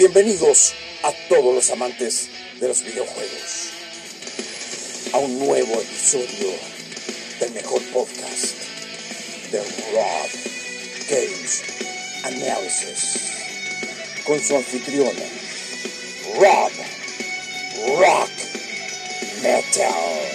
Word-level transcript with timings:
Bienvenidos 0.00 0.72
a 1.02 1.12
todos 1.28 1.54
los 1.54 1.68
amantes 1.68 2.30
de 2.58 2.68
los 2.68 2.82
videojuegos 2.82 3.68
a 5.12 5.18
un 5.18 5.38
nuevo 5.38 5.74
episodio 5.74 6.54
del 7.38 7.52
mejor 7.52 7.82
podcast 7.92 8.46
de 9.52 9.58
Rob 9.58 10.30
Games 11.10 11.62
Analysis 12.24 13.20
con 14.26 14.40
su 14.40 14.56
anfitrión 14.56 15.12
Rob 16.36 16.72
Rock 17.98 18.30
Metal. 19.42 20.29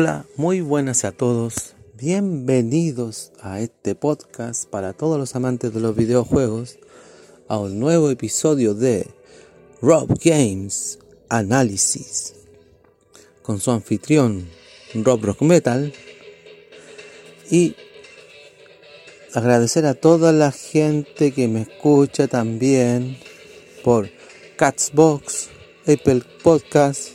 Hola, 0.00 0.24
muy 0.36 0.62
buenas 0.62 1.04
a 1.04 1.12
todos. 1.12 1.74
Bienvenidos 1.92 3.32
a 3.42 3.60
este 3.60 3.94
podcast 3.94 4.64
para 4.66 4.94
todos 4.94 5.18
los 5.18 5.36
amantes 5.36 5.74
de 5.74 5.80
los 5.80 5.94
videojuegos, 5.94 6.78
a 7.48 7.58
un 7.58 7.78
nuevo 7.78 8.08
episodio 8.08 8.72
de 8.72 9.06
Rob 9.82 10.08
Games 10.24 11.00
Analysis, 11.28 12.32
con 13.42 13.60
su 13.60 13.72
anfitrión 13.72 14.48
Rob 14.94 15.22
Rock 15.22 15.42
Metal, 15.42 15.92
y 17.50 17.76
agradecer 19.34 19.84
a 19.84 19.92
toda 19.92 20.32
la 20.32 20.50
gente 20.50 21.32
que 21.32 21.46
me 21.46 21.60
escucha 21.60 22.26
también 22.26 23.18
por 23.84 24.08
Catsbox, 24.56 25.50
Apple 25.86 26.22
Podcast, 26.42 27.10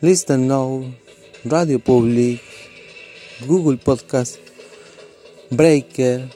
Listen 0.00 0.46
Now, 0.46 1.01
Radio 1.44 1.80
Public, 1.80 2.40
Google 3.46 3.78
Podcast, 3.78 4.36
Breaker, 5.50 6.30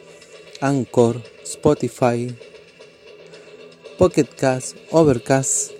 Anchor, 0.60 1.22
Spotify, 1.44 2.34
Pocket 3.98 4.26
Cast, 4.36 4.76
Overcast 4.90 5.70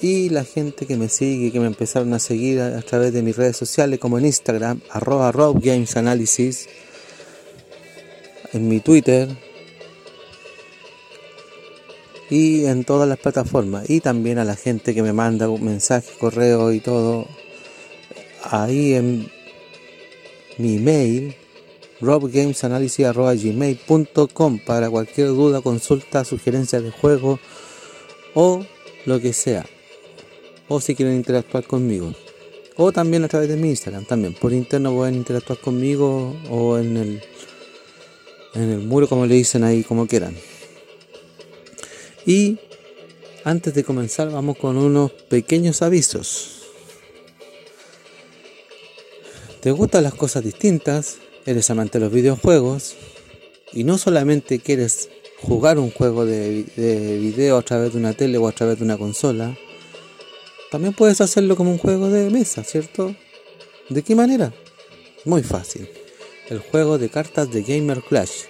y 0.00 0.30
la 0.30 0.44
gente 0.44 0.86
que 0.86 0.96
me 0.96 1.10
sigue, 1.10 1.52
que 1.52 1.60
me 1.60 1.66
empezaron 1.66 2.14
a 2.14 2.18
seguir 2.18 2.60
a, 2.60 2.80
través 2.80 3.12
de 3.12 3.22
mis 3.22 3.36
redes 3.36 3.56
sociales 3.56 3.98
como 3.98 4.18
en 4.18 4.24
Instagram, 4.24 4.80
arroba 4.90 5.30
Rob 5.30 5.60
Games 5.62 5.96
Analysis, 5.98 6.68
en 8.54 8.66
mi 8.66 8.80
Twitter 8.80 9.28
y 12.30 12.64
en 12.64 12.84
todas 12.84 13.06
las 13.06 13.18
plataformas. 13.18 13.90
Y 13.90 14.00
también 14.00 14.38
a 14.38 14.44
la 14.44 14.56
gente 14.56 14.94
que 14.94 15.02
me 15.02 15.12
manda 15.12 15.50
un 15.50 15.64
mensaje, 15.64 16.08
correo 16.18 16.72
y 16.72 16.80
todo 16.80 17.26
ahí 18.50 18.94
en 18.94 19.30
mi 20.58 20.76
email 20.76 21.34
robgamesanalysis.gmail.com 22.00 24.58
para 24.60 24.88
cualquier 24.90 25.28
duda, 25.28 25.60
consulta, 25.60 26.24
sugerencia 26.24 26.80
de 26.80 26.90
juego 26.90 27.38
o 28.34 28.64
lo 29.04 29.20
que 29.20 29.32
sea. 29.32 29.64
O 30.68 30.80
si 30.80 30.94
quieren 30.94 31.16
interactuar 31.16 31.64
conmigo. 31.64 32.14
O 32.76 32.92
también 32.92 33.24
a 33.24 33.28
través 33.28 33.48
de 33.48 33.56
mi 33.56 33.70
Instagram 33.70 34.04
también. 34.04 34.34
Por 34.34 34.52
interno 34.52 34.94
pueden 34.94 35.16
interactuar 35.16 35.58
conmigo 35.58 36.36
o 36.50 36.78
en 36.78 36.96
el 36.96 37.20
en 38.54 38.70
el 38.70 38.78
muro 38.80 39.08
como 39.08 39.26
le 39.26 39.34
dicen 39.34 39.64
ahí 39.64 39.82
como 39.82 40.06
quieran. 40.06 40.36
Y 42.26 42.58
antes 43.44 43.74
de 43.74 43.84
comenzar 43.84 44.30
vamos 44.30 44.56
con 44.58 44.76
unos 44.76 45.12
pequeños 45.12 45.82
avisos. 45.82 46.57
¿Te 49.60 49.72
gustan 49.72 50.04
las 50.04 50.14
cosas 50.14 50.44
distintas? 50.44 51.18
¿Eres 51.44 51.68
amante 51.68 51.98
de 51.98 52.04
los 52.04 52.14
videojuegos? 52.14 52.94
Y 53.72 53.82
no 53.82 53.98
solamente 53.98 54.60
quieres 54.60 55.08
jugar 55.42 55.80
un 55.80 55.90
juego 55.90 56.24
de, 56.24 56.64
video 57.20 57.58
a 57.58 57.62
través 57.62 57.92
de 57.92 57.98
una 57.98 58.12
tele 58.12 58.38
o 58.38 58.46
a 58.46 58.52
través 58.52 58.78
de 58.78 58.84
una 58.84 58.96
consola, 58.96 59.58
también 60.70 60.94
puedes 60.94 61.20
hacerlo 61.20 61.56
como 61.56 61.72
un 61.72 61.78
juego 61.78 62.08
de 62.08 62.30
mesa, 62.30 62.62
¿cierto? 62.62 63.16
¿De 63.88 64.02
qué 64.02 64.14
manera? 64.14 64.52
Muy 65.24 65.42
fácil. 65.42 65.88
El 66.48 66.60
juego 66.60 66.96
de 66.96 67.08
cartas 67.08 67.50
de 67.50 67.62
Gamer 67.62 68.02
Clash. 68.02 68.42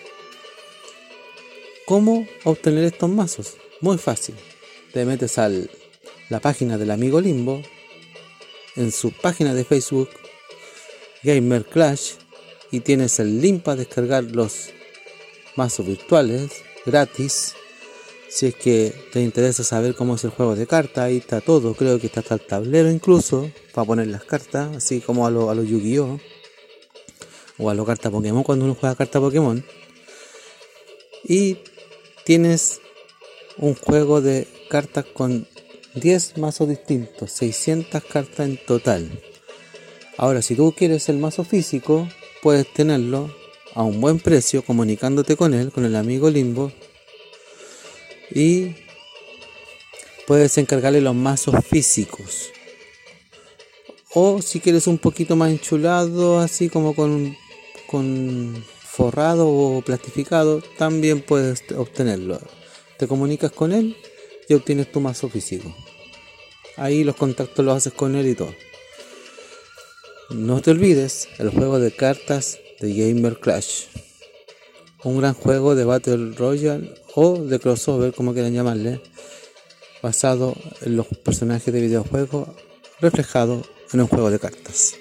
¿Cómo 1.86 2.26
obtener 2.44 2.84
estos 2.84 3.08
mazos? 3.08 3.56
Muy 3.80 3.96
fácil. 3.96 4.34
Te 4.92 5.06
metes 5.06 5.38
a 5.38 5.50
la 6.28 6.40
página 6.40 6.76
del 6.76 6.90
amigo 6.90 7.18
Limbo, 7.18 7.62
en 8.76 8.92
su 8.92 9.10
página 9.10 9.54
de 9.54 9.64
Facebook, 9.64 10.10
Gamer 11.22 11.64
Clash 11.64 12.12
y 12.70 12.80
tienes 12.80 13.18
el 13.18 13.40
link 13.40 13.62
para 13.62 13.76
descargar 13.76 14.24
los 14.24 14.70
mazos 15.56 15.86
virtuales 15.86 16.50
gratis. 16.86 17.54
Si 18.28 18.46
es 18.46 18.54
que 18.54 18.92
te 19.12 19.22
interesa 19.22 19.64
saber 19.64 19.94
cómo 19.94 20.16
es 20.16 20.24
el 20.24 20.30
juego 20.30 20.54
de 20.54 20.66
cartas, 20.66 21.04
ahí 21.04 21.16
está 21.16 21.40
todo. 21.40 21.74
Creo 21.74 21.98
que 21.98 22.08
está 22.08 22.20
hasta 22.20 22.34
el 22.34 22.40
tablero 22.42 22.90
incluso 22.90 23.50
para 23.72 23.86
poner 23.86 24.08
las 24.08 24.24
cartas, 24.24 24.76
así 24.76 25.00
como 25.00 25.26
a 25.26 25.30
los 25.30 25.48
a 25.48 25.54
lo 25.54 25.62
Yu-Gi-Oh! 25.62 26.20
o 27.58 27.70
a 27.70 27.74
los 27.74 27.86
cartas 27.86 28.12
Pokémon 28.12 28.42
cuando 28.42 28.64
uno 28.64 28.76
juega 28.78 28.94
cartas 28.94 29.20
Pokémon. 29.20 29.64
Y 31.24 31.58
tienes 32.24 32.80
un 33.56 33.74
juego 33.74 34.20
de 34.20 34.46
cartas 34.68 35.04
con 35.06 35.48
10 35.94 36.38
mazos 36.38 36.68
distintos, 36.68 37.32
600 37.32 38.04
cartas 38.04 38.46
en 38.46 38.58
total. 38.64 39.10
Ahora, 40.18 40.42
si 40.42 40.56
tú 40.56 40.74
quieres 40.76 41.08
el 41.08 41.18
mazo 41.18 41.44
físico, 41.44 42.08
puedes 42.42 42.66
tenerlo 42.72 43.32
a 43.72 43.84
un 43.84 44.00
buen 44.00 44.18
precio 44.18 44.64
comunicándote 44.64 45.36
con 45.36 45.54
él, 45.54 45.70
con 45.70 45.84
el 45.84 45.94
amigo 45.94 46.28
Limbo. 46.28 46.72
Y 48.32 48.74
puedes 50.26 50.58
encargarle 50.58 51.00
los 51.00 51.14
mazos 51.14 51.54
físicos. 51.64 52.50
O 54.12 54.42
si 54.42 54.58
quieres 54.58 54.88
un 54.88 54.98
poquito 54.98 55.36
más 55.36 55.52
enchulado, 55.52 56.40
así 56.40 56.68
como 56.68 56.96
con, 56.96 57.36
con 57.86 58.64
forrado 58.82 59.48
o 59.48 59.82
plastificado, 59.82 60.60
también 60.78 61.20
puedes 61.20 61.62
obtenerlo. 61.76 62.40
Te 62.98 63.06
comunicas 63.06 63.52
con 63.52 63.72
él 63.72 63.96
y 64.48 64.54
obtienes 64.54 64.90
tu 64.90 65.00
mazo 65.00 65.28
físico. 65.28 65.72
Ahí 66.76 67.04
los 67.04 67.14
contactos 67.14 67.64
los 67.64 67.76
haces 67.76 67.92
con 67.92 68.16
él 68.16 68.26
y 68.26 68.34
todo. 68.34 68.52
No 70.30 70.60
te 70.60 70.72
olvides 70.72 71.26
el 71.38 71.48
juego 71.48 71.80
de 71.80 71.90
cartas 71.90 72.58
de 72.80 72.92
Gamer 72.92 73.40
Clash. 73.40 73.86
Un 75.02 75.20
gran 75.20 75.32
juego 75.32 75.74
de 75.74 75.86
Battle 75.86 76.34
Royale 76.36 76.94
o 77.14 77.38
de 77.38 77.58
crossover, 77.58 78.12
como 78.12 78.34
quieran 78.34 78.52
llamarle, 78.52 79.00
basado 80.02 80.54
en 80.82 80.96
los 80.96 81.06
personajes 81.06 81.72
de 81.72 81.80
videojuegos 81.80 82.46
reflejado 83.00 83.62
en 83.90 84.02
un 84.02 84.06
juego 84.06 84.30
de 84.30 84.38
cartas. 84.38 84.96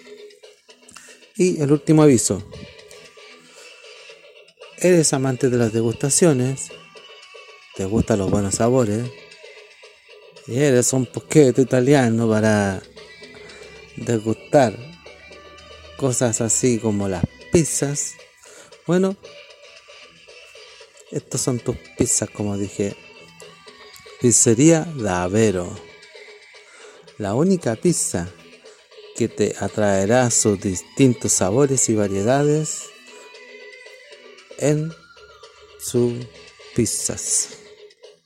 Y 1.36 1.62
el 1.62 1.74
último 1.74 2.04
aviso. 2.04 2.42
Eres 4.78 5.12
amante 5.12 5.50
de 5.50 5.58
las 5.58 5.74
degustaciones, 5.74 6.70
te 7.76 7.84
gustan 7.84 8.20
los 8.20 8.32
buenos 8.32 8.56
sabores 8.56 9.10
y 10.48 10.58
eres 10.58 10.94
un 10.94 11.06
poquito 11.06 11.62
italiano 11.62 12.30
para 12.30 12.82
degustar 13.98 14.87
cosas 15.98 16.42
así 16.42 16.80
como 16.80 17.10
las 17.10 17.26
pizzas. 17.52 18.14
Bueno, 18.86 19.18
estos 21.12 21.42
son 21.42 21.60
tus 21.60 21.76
pizzas, 21.98 22.30
como 22.30 22.58
dije. 22.58 22.96
Pizzería 24.22 24.88
Davero. 24.96 25.70
La 27.18 27.34
única 27.34 27.76
pizza 27.76 28.30
que 29.16 29.28
te 29.28 29.56
atraerá 29.60 30.30
sus 30.30 30.60
distintos 30.62 31.34
sabores 31.34 31.90
y 31.90 31.96
variedades 31.96 32.84
en 34.60 34.92
sus 35.80 36.14
pizzas. 36.76 37.50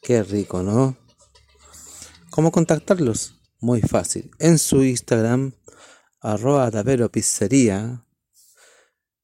Qué 0.01 0.23
rico, 0.23 0.63
¿no? 0.63 0.97
¿Cómo 2.29 2.51
contactarlos? 2.51 3.35
Muy 3.59 3.81
fácil. 3.81 4.31
En 4.39 4.57
su 4.57 4.83
Instagram 4.83 5.53
arroba 6.21 6.69
Davero 6.69 7.09
Pizzería 7.09 8.05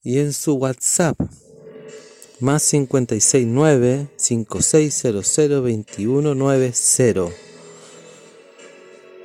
y 0.02 0.20
en 0.20 0.34
su 0.34 0.56
WhatsApp 0.56 1.20
más 2.40 2.70
569 2.70 4.10
5600 4.16 5.50
2190 5.50 7.48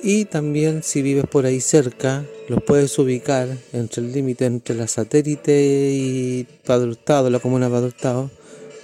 y 0.02 0.26
también 0.26 0.82
si 0.82 1.00
vives 1.00 1.24
por 1.30 1.46
ahí 1.46 1.60
cerca 1.60 2.26
los 2.48 2.62
puedes 2.62 2.98
ubicar 2.98 3.48
entre 3.72 4.02
el 4.02 4.12
límite 4.12 4.44
entre 4.46 4.74
la 4.74 4.86
satélite 4.86 5.90
y 5.92 6.46
Padre 6.64 6.96
la 7.30 7.38
comuna 7.38 7.70
Padre 7.70 8.30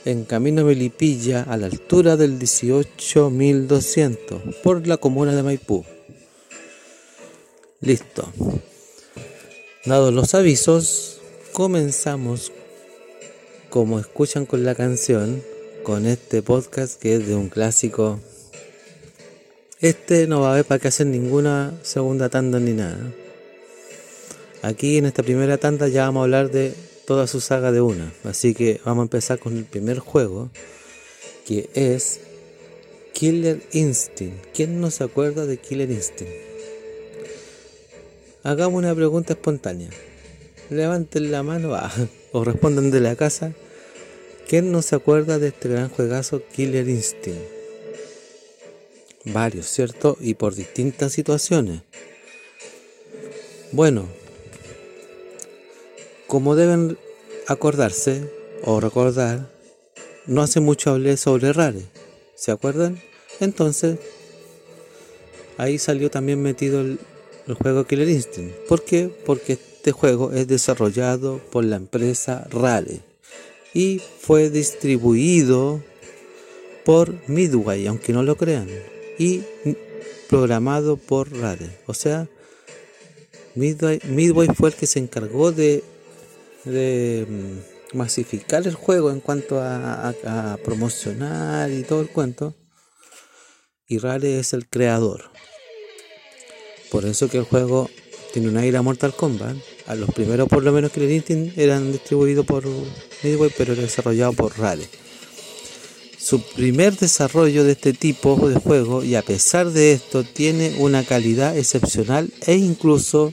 en 0.05 0.25
Camino 0.25 0.65
Melipilla 0.65 1.43
a 1.43 1.59
la 1.59 1.67
altura 1.67 2.17
del 2.17 2.39
18200 2.39 4.55
por 4.63 4.87
la 4.87 4.97
comuna 4.97 5.35
de 5.35 5.43
Maipú. 5.43 5.85
Listo. 7.81 8.33
Dados 9.89 10.13
los 10.13 10.35
avisos, 10.35 11.19
comenzamos 11.55 12.53
como 13.71 13.99
escuchan 13.99 14.45
con 14.45 14.63
la 14.63 14.75
canción, 14.75 15.43
con 15.83 16.05
este 16.05 16.43
podcast 16.43 17.01
que 17.01 17.15
es 17.15 17.27
de 17.27 17.35
un 17.35 17.49
clásico. 17.49 18.21
Este 19.81 20.27
no 20.27 20.43
va 20.43 20.51
a 20.51 20.53
haber 20.53 20.67
para 20.67 20.79
que 20.79 20.89
hacer 20.89 21.07
ninguna 21.07 21.73
segunda 21.81 22.29
tanda 22.29 22.61
ni 22.61 22.73
nada. 22.73 22.99
Aquí 24.61 24.99
en 24.99 25.07
esta 25.07 25.23
primera 25.23 25.57
tanda 25.57 25.89
ya 25.89 26.05
vamos 26.05 26.21
a 26.21 26.25
hablar 26.25 26.51
de 26.51 26.75
toda 27.07 27.27
su 27.27 27.41
saga 27.41 27.73
de 27.73 27.81
una. 27.81 28.13
Así 28.25 28.53
que 28.53 28.83
vamos 28.85 29.01
a 29.01 29.05
empezar 29.05 29.39
con 29.39 29.57
el 29.57 29.65
primer 29.65 30.01
juego, 30.01 30.51
que 31.47 31.71
es 31.73 32.21
Killer 33.15 33.63
Instinct. 33.73 34.49
¿Quién 34.53 34.83
no 34.83 34.91
se 34.91 35.05
acuerda 35.05 35.47
de 35.47 35.57
Killer 35.57 35.91
Instinct? 35.91 36.48
Hagamos 38.49 38.79
una 38.79 38.95
pregunta 38.95 39.35
espontánea. 39.35 39.91
Levanten 40.71 41.31
la 41.31 41.43
mano 41.43 41.75
ah, 41.75 41.93
o 42.33 42.45
respondan 42.45 42.91
de 42.91 42.99
la 43.01 43.15
casa. 43.15 43.53
¿Quién 44.49 44.73
no 44.73 44.81
se 44.81 44.97
acuerda 44.97 45.39
de 45.39 45.49
este 45.49 45.69
gran 45.69 45.91
juegazo 45.91 46.41
Killer 46.55 46.89
Instinct? 46.89 47.43
Varios, 49.27 49.67
¿cierto? 49.67 50.17
Y 50.19 50.33
por 50.33 50.55
distintas 50.55 51.13
situaciones. 51.13 51.83
Bueno, 53.73 54.07
como 56.27 56.57
deben 56.57 56.97
acordarse 57.49 58.33
o 58.65 58.81
recordar, 58.81 59.51
no 60.25 60.41
hace 60.41 60.61
mucho 60.61 60.93
hablé 60.93 61.19
sobre 61.19 61.53
Rare. 61.53 61.83
¿Se 62.35 62.51
acuerdan? 62.51 62.99
Entonces, 63.41 63.99
ahí 65.59 65.77
salió 65.77 66.11
también 66.11 66.41
metido 66.41 66.81
el, 66.81 66.99
juego 67.55 67.87
Killer 67.87 68.09
Instinct. 68.09 68.55
¿Por 68.69 68.85
qué? 68.85 69.11
Porque 69.25 69.55
este 69.55 69.93
juego 69.93 70.33
es 70.33 70.47
desarrollado 70.47 71.39
por 71.51 71.65
la 71.65 71.77
empresa 71.77 72.47
Rare 72.51 73.01
y 73.75 74.01
fue 74.21 74.51
distribuido 74.51 75.83
por 76.85 77.15
Midway, 77.29 77.87
aunque 77.87 78.13
no 78.13 78.23
lo 78.23 78.37
crean, 78.37 78.69
y 79.19 79.43
programado 80.29 80.97
por 80.97 81.31
Rare. 81.33 81.79
O 81.87 81.95
sea, 81.95 82.29
Midway, 83.55 84.01
Midway 84.05 84.49
fue 84.49 84.71
el 84.71 84.75
que 84.75 84.87
se 84.87 84.99
encargó 84.99 85.53
de 85.53 85.83
de 86.65 87.27
mm, 87.29 87.97
masificar 87.97 88.67
el 88.67 88.75
juego 88.75 89.11
en 89.11 89.21
cuanto 89.21 89.61
a, 89.61 90.15
promocionar 90.65 91.71
y 91.71 91.83
todo 91.83 92.01
el 92.01 92.09
cuento. 92.09 92.55
Y 93.87 93.99
Rare 93.99 94.39
es 94.39 94.53
el 94.53 94.69
creador. 94.69 95.31
Por 96.91 97.05
eso 97.05 97.29
que 97.29 97.39
el 97.39 97.45
juego 97.45 97.91
tiene 98.33 98.49
una 98.49 98.65
ira 98.65 98.83
Mortal 98.83 99.15
Kombat. 99.15 99.57
A 99.87 99.95
los 99.95 100.11
primeros, 100.11 100.49
por 100.49 100.63
lo 100.63 100.73
menos, 100.73 100.93
que 100.93 101.01
le 101.01 101.53
eran 101.57 101.93
distribuidos 101.93 102.45
por 102.45 102.65
Midway, 103.23 103.51
pero 103.57 103.75
desarrollado 103.75 104.33
por 104.35 104.59
Rare. 104.59 104.87
Su 106.19 106.43
primer 106.43 106.97
desarrollo 106.97 107.65
de 107.65 107.73
este 107.73 107.95
tipo 107.95 108.49
de 108.49 108.57
juego, 108.57 109.03
y 109.03 109.15
a 109.15 109.23
pesar 109.23 109.71
de 109.71 109.93
esto, 109.93 110.25
tiene 110.25 110.77
una 110.79 111.05
calidad 111.05 111.57
excepcional 111.57 112.31
e 112.47 112.55
incluso 112.55 113.33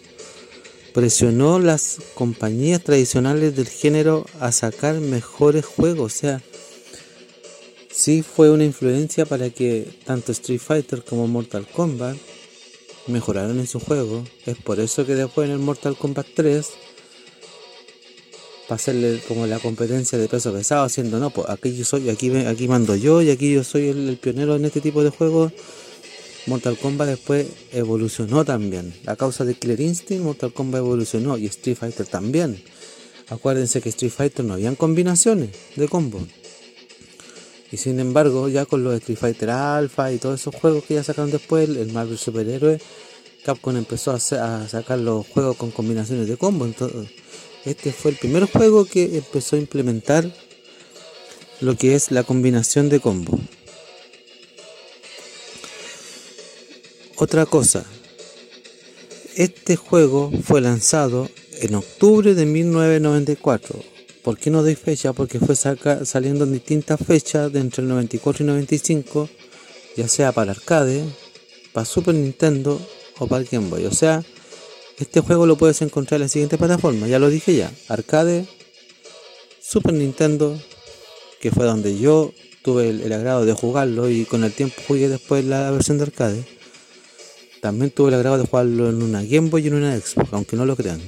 presionó 0.94 1.60
las 1.60 1.98
compañías 2.14 2.82
tradicionales 2.82 3.54
del 3.56 3.68
género 3.68 4.26
a 4.40 4.54
sacar 4.54 5.02
mejores 5.02 5.66
juegos. 5.66 6.14
O 6.14 6.18
sea, 6.18 6.42
sí 7.92 8.24
fue 8.24 8.50
una 8.50 8.64
influencia 8.64 9.26
para 9.26 9.50
que 9.50 9.90
tanto 10.06 10.32
Street 10.32 10.62
Fighter 10.62 11.04
como 11.04 11.28
Mortal 11.28 11.68
Kombat 11.68 12.16
mejoraron 13.08 13.60
en 13.60 13.68
su 13.68 13.80
juego. 13.80 14.24
Es 14.46 14.58
por 14.58 14.80
eso 14.80 15.06
que 15.06 15.16
después 15.16 15.48
en 15.48 15.54
el 15.54 15.60
Mortal 15.60 15.98
Kombat 15.98 16.28
3, 16.36 16.70
para 18.68 18.76
hacerle 18.76 19.22
como 19.28 19.48
la 19.48 19.60
competencia 19.60 20.18
de 20.18 20.28
peso 20.28 20.52
pesado, 20.54 20.84
haciendo 20.84 21.20
no, 21.20 21.30
pues 21.30 21.50
aquí 21.50 21.76
yo 21.76 21.86
soy, 21.86 22.10
aquí, 22.10 22.36
aquí 22.36 22.68
mando 22.68 22.96
yo 22.96 23.22
y 23.22 23.30
aquí 23.30 23.54
yo 23.54 23.64
soy 23.64 23.90
el 23.90 24.18
pionero 24.22 24.56
en 24.56 24.66
este 24.66 24.82
tipo 24.82 25.04
de 25.04 25.10
juegos 25.10 25.54
Mortal 26.48 26.78
Kombat 26.78 27.08
después 27.08 27.48
evolucionó 27.72 28.46
también. 28.46 28.94
A 29.08 29.16
causa 29.16 29.46
de 29.46 29.56
Killer 29.56 29.82
Instinct, 29.82 30.24
Mortal 30.24 30.54
Kombat 30.54 30.80
evolucionó 30.80 31.38
y 31.40 31.48
Street 31.48 31.76
Fighter 31.76 32.06
también. 32.06 32.62
Acuérdense 33.30 33.82
que 33.82 33.90
Street 33.90 34.12
Fighter 34.12 34.46
no 34.46 34.54
habían 34.54 34.76
combinaciones 34.76 35.50
de 35.76 35.88
combo. 35.88 36.20
Y 37.72 37.78
sin 37.78 38.00
embargo, 38.00 38.48
ya 38.48 38.66
con 38.66 38.84
los 38.84 38.94
Street 38.96 39.18
Fighter 39.18 39.50
Alpha 39.50 40.12
y 40.12 40.18
todos 40.18 40.40
esos 40.40 40.56
juegos 40.56 40.84
que 40.84 40.96
ya 40.96 41.04
sacaron 41.04 41.32
después, 41.32 41.68
el 41.70 41.92
Marvel 41.92 42.18
Superhéroe, 42.18 42.80
Capcom 43.44 43.76
empezó 43.76 44.12
a, 44.12 44.16
a 44.16 44.68
sacar 44.68 45.00
los 45.00 45.28
juegos 45.28 45.58
con 45.58 45.72
combinaciones 45.72 46.28
de 46.28 46.38
combo. 46.38 46.66
Entonces, 46.66 47.10
este 47.66 47.92
fue 47.92 48.12
el 48.12 48.18
primer 48.18 48.46
juego 48.46 48.86
que 48.86 49.18
empezó 49.18 49.56
a 49.56 49.60
implementar 49.60 50.32
lo 51.62 51.76
que 51.76 51.96
es 51.96 52.12
la 52.12 52.24
combinación 52.24 52.90
de 52.90 53.00
combo. 53.00 53.40
Otra 57.18 57.46
cosa, 57.46 57.86
este 59.36 59.76
juego 59.78 60.32
fue 60.44 60.62
lanzado 60.62 61.30
en 61.62 61.76
octubre 61.76 62.36
de 62.36 62.46
1994. 62.46 63.95
¿Por 64.26 64.40
qué 64.40 64.50
no 64.50 64.64
doy 64.64 64.74
fecha? 64.74 65.14
Porque 65.14 65.40
fue 65.40 65.56
saliendo 65.56 66.46
en 66.46 66.54
distintas 66.54 67.00
fechas 67.00 67.54
de 67.54 67.60
entre 67.60 67.84
el 67.84 67.90
94 67.90 68.44
y 68.44 68.48
95, 68.48 69.30
ya 69.96 70.08
sea 70.08 70.32
para 70.32 70.52
arcade, 70.52 71.06
para 71.72 71.86
Super 71.86 72.16
Nintendo 72.16 72.82
o 73.20 73.28
para 73.28 73.44
el 73.44 73.48
Game 73.48 73.70
Boy. 73.70 73.86
O 73.86 73.92
sea, 73.92 74.24
este 74.98 75.22
juego 75.22 75.46
lo 75.46 75.58
puedes 75.58 75.84
encontrar 75.84 76.18
en 76.18 76.24
la 76.24 76.28
siguiente 76.28 76.58
plataforma, 76.58 77.08
ya 77.08 77.20
lo 77.20 77.30
dije 77.30 77.56
ya, 77.56 77.72
arcade, 77.88 78.48
Super 79.62 79.94
Nintendo, 79.94 80.60
que 81.40 81.52
fue 81.52 81.66
donde 81.66 81.96
yo 81.96 82.34
tuve 82.64 82.90
el 82.90 83.14
agrado 83.14 83.46
de 83.46 83.54
jugarlo 83.54 84.10
y 84.10 84.26
con 84.26 84.44
el 84.44 84.52
tiempo 84.52 84.82
jugué 84.88 85.08
después 85.08 85.46
la 85.46 85.70
versión 85.70 86.00
de 86.00 86.06
arcade 86.06 86.56
también 87.66 87.90
tuve 87.90 88.10
el 88.10 88.14
agrado 88.16 88.38
de 88.38 88.46
jugarlo 88.46 88.90
en 88.90 89.02
una 89.02 89.24
Game 89.24 89.50
Boy 89.50 89.64
y 89.64 89.68
en 89.70 89.74
una 89.74 89.98
Xbox, 90.00 90.34
aunque 90.34 90.56
no 90.56 90.68
lo 90.68 90.76
crean. 90.76 91.02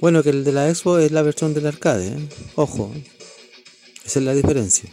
Bueno, 0.00 0.22
que 0.22 0.30
el 0.30 0.44
de 0.44 0.52
la 0.52 0.74
Xbox 0.74 1.02
es 1.04 1.12
la 1.12 1.22
versión 1.22 1.54
del 1.54 1.66
arcade, 1.66 2.08
¿eh? 2.08 2.28
ojo, 2.54 2.92
esa 4.04 4.18
es 4.18 4.24
la 4.24 4.34
diferencia. 4.34 4.90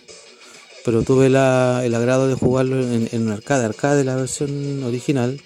Pero 0.83 1.03
tuve 1.03 1.27
el 1.27 1.35
agrado 1.35 2.27
de 2.27 2.35
jugarlo 2.35 2.81
en, 2.81 3.09
en 3.11 3.21
un 3.23 3.31
arcade, 3.31 3.65
arcade 3.65 4.03
la 4.03 4.15
versión 4.15 4.83
original, 4.83 5.41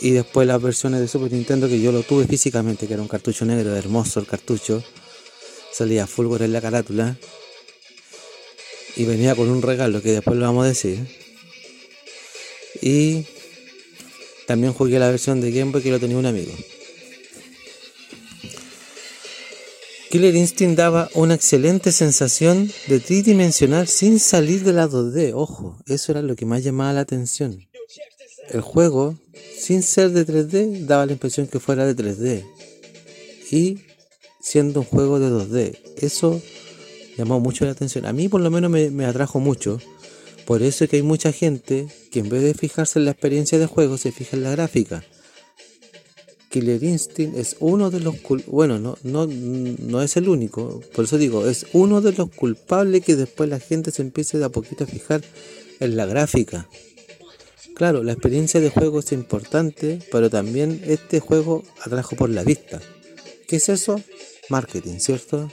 y 0.00 0.10
después 0.10 0.46
las 0.46 0.60
versiones 0.60 1.00
de 1.00 1.08
Super 1.08 1.32
Nintendo 1.32 1.68
que 1.68 1.80
yo 1.80 1.92
lo 1.92 2.02
tuve 2.02 2.26
físicamente, 2.26 2.86
que 2.86 2.94
era 2.94 3.02
un 3.02 3.08
cartucho 3.08 3.44
negro, 3.44 3.74
hermoso 3.74 4.20
el 4.20 4.26
cartucho, 4.26 4.82
salía 5.72 6.06
fulgor 6.06 6.42
en 6.42 6.52
la 6.52 6.60
carátula, 6.60 7.16
y 8.96 9.04
venía 9.04 9.34
con 9.34 9.48
un 9.48 9.62
regalo 9.62 10.02
que 10.02 10.12
después 10.12 10.36
lo 10.36 10.44
vamos 10.44 10.64
a 10.64 10.68
decir 10.68 11.06
y 12.80 13.24
también 14.46 14.72
jugué 14.72 14.98
la 14.98 15.10
versión 15.10 15.40
de 15.40 15.50
Game 15.50 15.72
Boy 15.72 15.82
que 15.82 15.90
lo 15.90 16.00
tenía 16.00 16.18
un 16.18 16.26
amigo. 16.26 16.52
Killer 20.10 20.34
Instinct 20.34 20.76
daba 20.76 21.08
una 21.14 21.34
excelente 21.34 21.92
sensación 21.92 22.68
de 22.88 22.98
tridimensional 22.98 23.86
sin 23.86 24.18
salir 24.18 24.64
de 24.64 24.72
la 24.72 24.88
2D. 24.88 25.30
Ojo, 25.36 25.78
eso 25.86 26.10
era 26.10 26.20
lo 26.20 26.34
que 26.34 26.46
más 26.46 26.64
llamaba 26.64 26.92
la 26.92 27.02
atención. 27.02 27.68
El 28.48 28.60
juego, 28.60 29.16
sin 29.56 29.84
ser 29.84 30.10
de 30.10 30.26
3D, 30.26 30.84
daba 30.84 31.06
la 31.06 31.12
impresión 31.12 31.46
que 31.46 31.60
fuera 31.60 31.86
de 31.86 31.94
3D. 31.94 32.44
Y 33.52 33.78
siendo 34.40 34.80
un 34.80 34.86
juego 34.86 35.20
de 35.20 35.28
2D. 35.28 35.78
Eso 35.98 36.42
llamó 37.16 37.38
mucho 37.38 37.64
la 37.64 37.70
atención. 37.70 38.04
A 38.04 38.12
mí 38.12 38.28
por 38.28 38.40
lo 38.40 38.50
menos 38.50 38.68
me, 38.68 38.90
me 38.90 39.04
atrajo 39.04 39.38
mucho. 39.38 39.78
Por 40.44 40.64
eso 40.64 40.82
es 40.82 40.90
que 40.90 40.96
hay 40.96 41.02
mucha 41.02 41.30
gente 41.30 41.86
que 42.10 42.18
en 42.18 42.28
vez 42.28 42.42
de 42.42 42.54
fijarse 42.54 42.98
en 42.98 43.04
la 43.04 43.12
experiencia 43.12 43.60
de 43.60 43.66
juego 43.66 43.96
se 43.96 44.10
fija 44.10 44.36
en 44.36 44.42
la 44.42 44.50
gráfica. 44.50 45.04
Killer 46.50 46.82
Instinct 46.82 47.36
es 47.36 47.56
uno 47.60 47.90
de 47.90 48.00
los 48.00 48.16
bueno 48.46 48.78
no, 48.78 48.98
no, 49.02 49.26
no 49.26 50.02
es 50.02 50.16
el 50.16 50.28
único 50.28 50.80
por 50.94 51.06
eso 51.06 51.16
digo 51.16 51.46
es 51.46 51.66
uno 51.72 52.00
de 52.00 52.12
los 52.12 52.30
culpables 52.30 53.04
que 53.04 53.16
después 53.16 53.48
la 53.48 53.60
gente 53.60 53.90
se 53.90 54.02
empiece 54.02 54.38
de 54.38 54.44
a 54.44 54.48
poquito 54.50 54.84
a 54.84 54.86
fijar 54.86 55.22
en 55.78 55.96
la 55.96 56.06
gráfica 56.06 56.68
claro 57.74 58.02
la 58.02 58.12
experiencia 58.12 58.60
de 58.60 58.70
juego 58.70 59.00
es 59.00 59.12
importante 59.12 60.00
pero 60.12 60.28
también 60.28 60.82
este 60.86 61.20
juego 61.20 61.62
atrajo 61.82 62.16
por 62.16 62.28
la 62.28 62.44
vista 62.44 62.80
¿qué 63.48 63.56
es 63.56 63.68
eso? 63.68 64.02
marketing 64.48 64.98
¿cierto? 64.98 65.50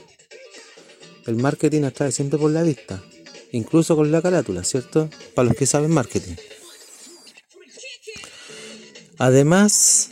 el 1.26 1.36
marketing 1.36 1.84
atrae 1.84 2.12
siempre 2.12 2.38
por 2.38 2.50
la 2.50 2.62
vista 2.62 3.02
incluso 3.52 3.96
con 3.96 4.10
la 4.10 4.22
carátula, 4.22 4.64
¿cierto? 4.64 5.08
Para 5.34 5.48
los 5.48 5.56
que 5.56 5.66
saben 5.66 5.90
marketing. 5.90 6.34
Además, 9.18 10.10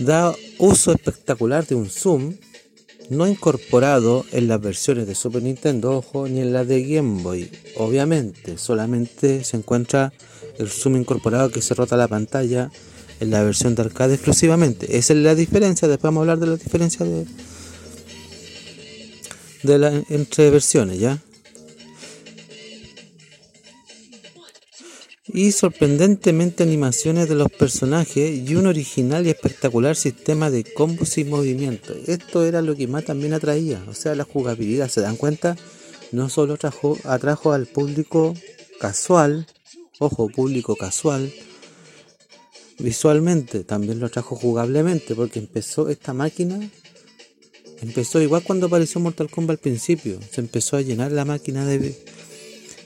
da 0.00 0.34
uso 0.58 0.92
espectacular 0.92 1.66
de 1.66 1.74
un 1.74 1.88
zoom, 1.88 2.34
no 3.10 3.26
incorporado 3.26 4.24
en 4.32 4.48
las 4.48 4.60
versiones 4.60 5.06
de 5.06 5.14
Super 5.14 5.42
Nintendo, 5.42 5.96
ojo, 5.96 6.28
ni 6.28 6.40
en 6.40 6.52
la 6.52 6.64
de 6.64 6.82
Game 6.82 7.22
Boy. 7.22 7.50
Obviamente, 7.76 8.56
solamente 8.56 9.44
se 9.44 9.56
encuentra 9.56 10.12
el 10.58 10.68
zoom 10.68 10.96
incorporado 10.96 11.50
que 11.50 11.62
se 11.62 11.74
rota 11.74 11.96
la 11.96 12.08
pantalla 12.08 12.70
en 13.20 13.30
la 13.30 13.42
versión 13.42 13.74
de 13.74 13.82
arcade 13.82 14.14
exclusivamente. 14.14 14.96
Esa 14.96 15.12
es 15.12 15.18
la 15.18 15.34
diferencia, 15.34 15.88
después 15.88 16.08
vamos 16.08 16.20
a 16.20 16.22
hablar 16.22 16.38
de 16.38 16.46
la 16.46 16.56
diferencia 16.56 17.04
de, 17.04 17.26
de 19.62 19.78
la, 19.78 20.02
entre 20.08 20.50
versiones, 20.50 20.98
¿ya? 20.98 21.18
Y 25.32 25.52
sorprendentemente 25.52 26.62
animaciones 26.62 27.28
de 27.28 27.34
los 27.34 27.50
personajes 27.50 28.48
y 28.48 28.54
un 28.54 28.66
original 28.66 29.26
y 29.26 29.30
espectacular 29.30 29.96
sistema 29.96 30.50
de 30.50 30.64
combos 30.64 31.18
y 31.18 31.24
movimientos. 31.24 31.96
Esto 32.06 32.44
era 32.44 32.62
lo 32.62 32.74
que 32.74 32.86
más 32.86 33.04
también 33.04 33.32
atraía, 33.32 33.82
o 33.88 33.94
sea, 33.94 34.14
la 34.14 34.24
jugabilidad, 34.24 34.88
¿se 34.88 35.00
dan 35.00 35.16
cuenta? 35.16 35.56
No 36.12 36.28
solo 36.28 36.54
atrajo, 36.54 36.98
atrajo 37.04 37.52
al 37.52 37.66
público 37.66 38.34
casual, 38.80 39.46
ojo, 39.98 40.28
público 40.28 40.76
casual, 40.76 41.32
visualmente, 42.78 43.64
también 43.64 44.00
lo 44.00 44.06
atrajo 44.06 44.36
jugablemente, 44.36 45.14
porque 45.14 45.38
empezó 45.38 45.88
esta 45.88 46.12
máquina, 46.12 46.58
empezó 47.82 48.20
igual 48.20 48.42
cuando 48.42 48.66
apareció 48.66 49.00
Mortal 49.00 49.30
Kombat 49.30 49.58
al 49.58 49.62
principio, 49.62 50.18
se 50.30 50.40
empezó 50.40 50.76
a 50.76 50.82
llenar 50.82 51.12
la 51.12 51.24
máquina 51.24 51.64
de 51.66 51.94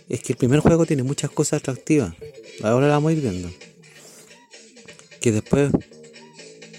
es 0.08 0.20
que 0.20 0.32
el 0.32 0.37
primer 0.37 0.61
juego 0.61 0.87
tiene 0.87 1.02
muchas 1.02 1.30
cosas 1.30 1.61
atractivas. 1.61 2.14
Ahora 2.62 2.88
la 2.88 2.94
vamos 2.94 3.11
a 3.11 3.12
ir 3.12 3.20
viendo. 3.20 3.50
Que 5.20 5.32
después, 5.32 5.70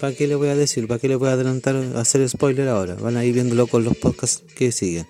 ¿para 0.00 0.14
qué 0.14 0.26
le 0.26 0.34
voy 0.36 0.48
a 0.48 0.56
decir? 0.56 0.86
¿Para 0.86 1.00
qué 1.00 1.08
le 1.08 1.16
voy 1.16 1.28
a 1.28 1.32
adelantar, 1.32 1.76
hacer 1.96 2.28
spoiler 2.28 2.68
ahora? 2.68 2.94
Van 2.94 3.16
a 3.16 3.24
ir 3.24 3.34
viéndolo 3.34 3.66
con 3.66 3.84
los 3.84 3.96
podcasts 3.96 4.42
que 4.54 4.70
siguen. 4.70 5.06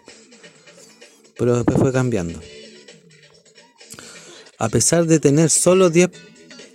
Pero 1.37 1.57
después 1.57 1.79
fue 1.79 1.93
cambiando. 1.93 2.41
A 4.59 4.69
pesar 4.71 5.07
de 5.07 5.21
tener 5.21 5.51
solo 5.51 5.91
10 5.91 6.09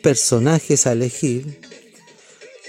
personajes 0.03 0.85
a 0.85 0.91
elegir, 0.91 1.59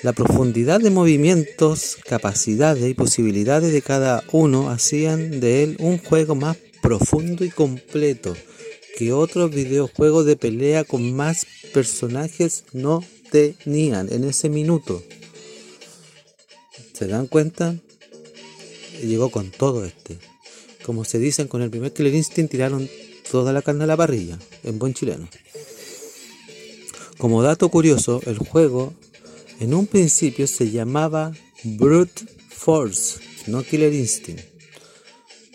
la 0.02 0.12
profundidad 0.12 0.80
de 0.80 0.90
movimientos, 0.90 1.98
capacidades 2.08 2.90
y 2.90 2.94
posibilidades 2.94 3.72
de 3.72 3.82
cada 3.82 4.24
uno 4.32 4.70
hacían 4.70 5.38
de 5.38 5.62
él 5.62 5.76
un 5.78 5.98
juego 5.98 6.34
más 6.34 6.56
profundo 6.82 7.44
y 7.46 7.50
completo 7.50 8.36
que 8.98 9.12
otros 9.14 9.50
videojuegos 9.54 10.26
de 10.26 10.36
pelea 10.36 10.84
con 10.84 11.14
más 11.14 11.46
personajes 11.72 12.64
no 12.74 13.02
tenían 13.30 14.12
en 14.12 14.24
ese 14.24 14.50
minuto. 14.50 15.02
¿Se 16.92 17.06
dan 17.06 17.26
cuenta? 17.28 17.74
Llegó 19.02 19.30
con 19.30 19.50
todo 19.50 19.86
este. 19.86 20.18
Como 20.84 21.04
se 21.04 21.18
dicen, 21.18 21.48
con 21.48 21.62
el 21.62 21.70
primer 21.70 21.92
Killer 21.92 22.14
Instinct 22.14 22.50
tiraron 22.50 22.88
toda 23.30 23.52
la 23.52 23.62
carne 23.62 23.84
a 23.84 23.86
la 23.86 23.96
parrilla, 23.96 24.38
en 24.62 24.78
buen 24.78 24.92
chileno. 24.92 25.26
Como 27.16 27.42
dato 27.42 27.68
curioso, 27.70 28.20
el 28.26 28.38
juego 28.38 28.92
en 29.60 29.72
un 29.72 29.86
principio 29.86 30.46
se 30.46 30.70
llamaba 30.70 31.32
Brute 31.62 32.24
Force, 32.50 33.20
no 33.46 33.62
Killer 33.62 33.92
Instinct 33.92 34.51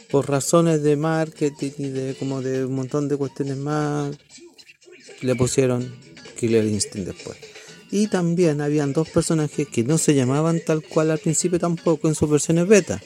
por 0.10 0.30
razones 0.30 0.84
de 0.84 0.96
marketing 0.96 1.72
y 1.78 1.90
de 1.90 2.16
como 2.16 2.42
de 2.42 2.66
un 2.66 2.76
montón 2.76 3.08
de 3.08 3.18
cuestiones 3.18 3.58
más, 3.58 4.16
le 5.22 5.36
pusieron 5.36 5.96
Killer 6.40 6.66
Instinct 6.66 7.08
después. 7.08 7.38
Y 7.92 8.08
también 8.08 8.62
habían 8.62 8.94
dos 8.94 9.10
personajes 9.10 9.68
que 9.68 9.84
no 9.84 9.98
se 9.98 10.14
llamaban 10.14 10.62
tal 10.66 10.84
cual 10.84 11.12
al 11.12 11.20
principio 11.20 11.60
tampoco 11.60 12.08
en 12.08 12.16
sus 12.16 12.30
versiones 12.30 12.68
beta. 12.68 13.02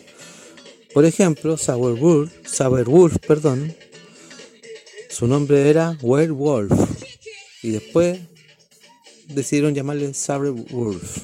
Por 0.93 1.05
ejemplo, 1.05 1.55
Sour 1.57 1.97
Wolf, 1.99 3.17
perdón, 3.25 3.73
su 5.09 5.27
nombre 5.27 5.69
era 5.69 5.97
Werewolf. 6.01 6.71
Y 7.63 7.71
después 7.71 8.19
decidieron 9.27 9.75
llamarle 9.75 10.11
Wolf. 10.71 11.17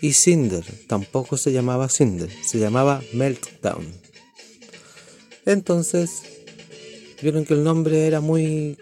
Y 0.00 0.12
Cinder 0.12 0.64
tampoco 0.86 1.36
se 1.36 1.52
llamaba 1.52 1.88
Cinder, 1.88 2.30
se 2.42 2.58
llamaba 2.58 3.02
Meltdown. 3.12 3.99
Entonces, 5.46 6.22
vieron 7.22 7.44
que 7.44 7.54
el 7.54 7.64
nombre 7.64 8.06
era 8.06 8.20
muy, 8.20 8.78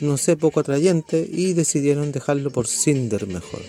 no 0.00 0.16
sé, 0.16 0.36
poco 0.36 0.60
atrayente 0.60 1.28
y 1.30 1.52
decidieron 1.52 2.12
dejarlo 2.12 2.50
por 2.50 2.66
Cinder 2.66 3.26
mejor. 3.26 3.62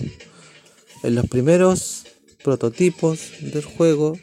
En 1.04 1.16
los 1.16 1.28
primeros 1.28 2.04
prototipos 2.44 3.20
del 3.40 3.64
juego 3.64 4.18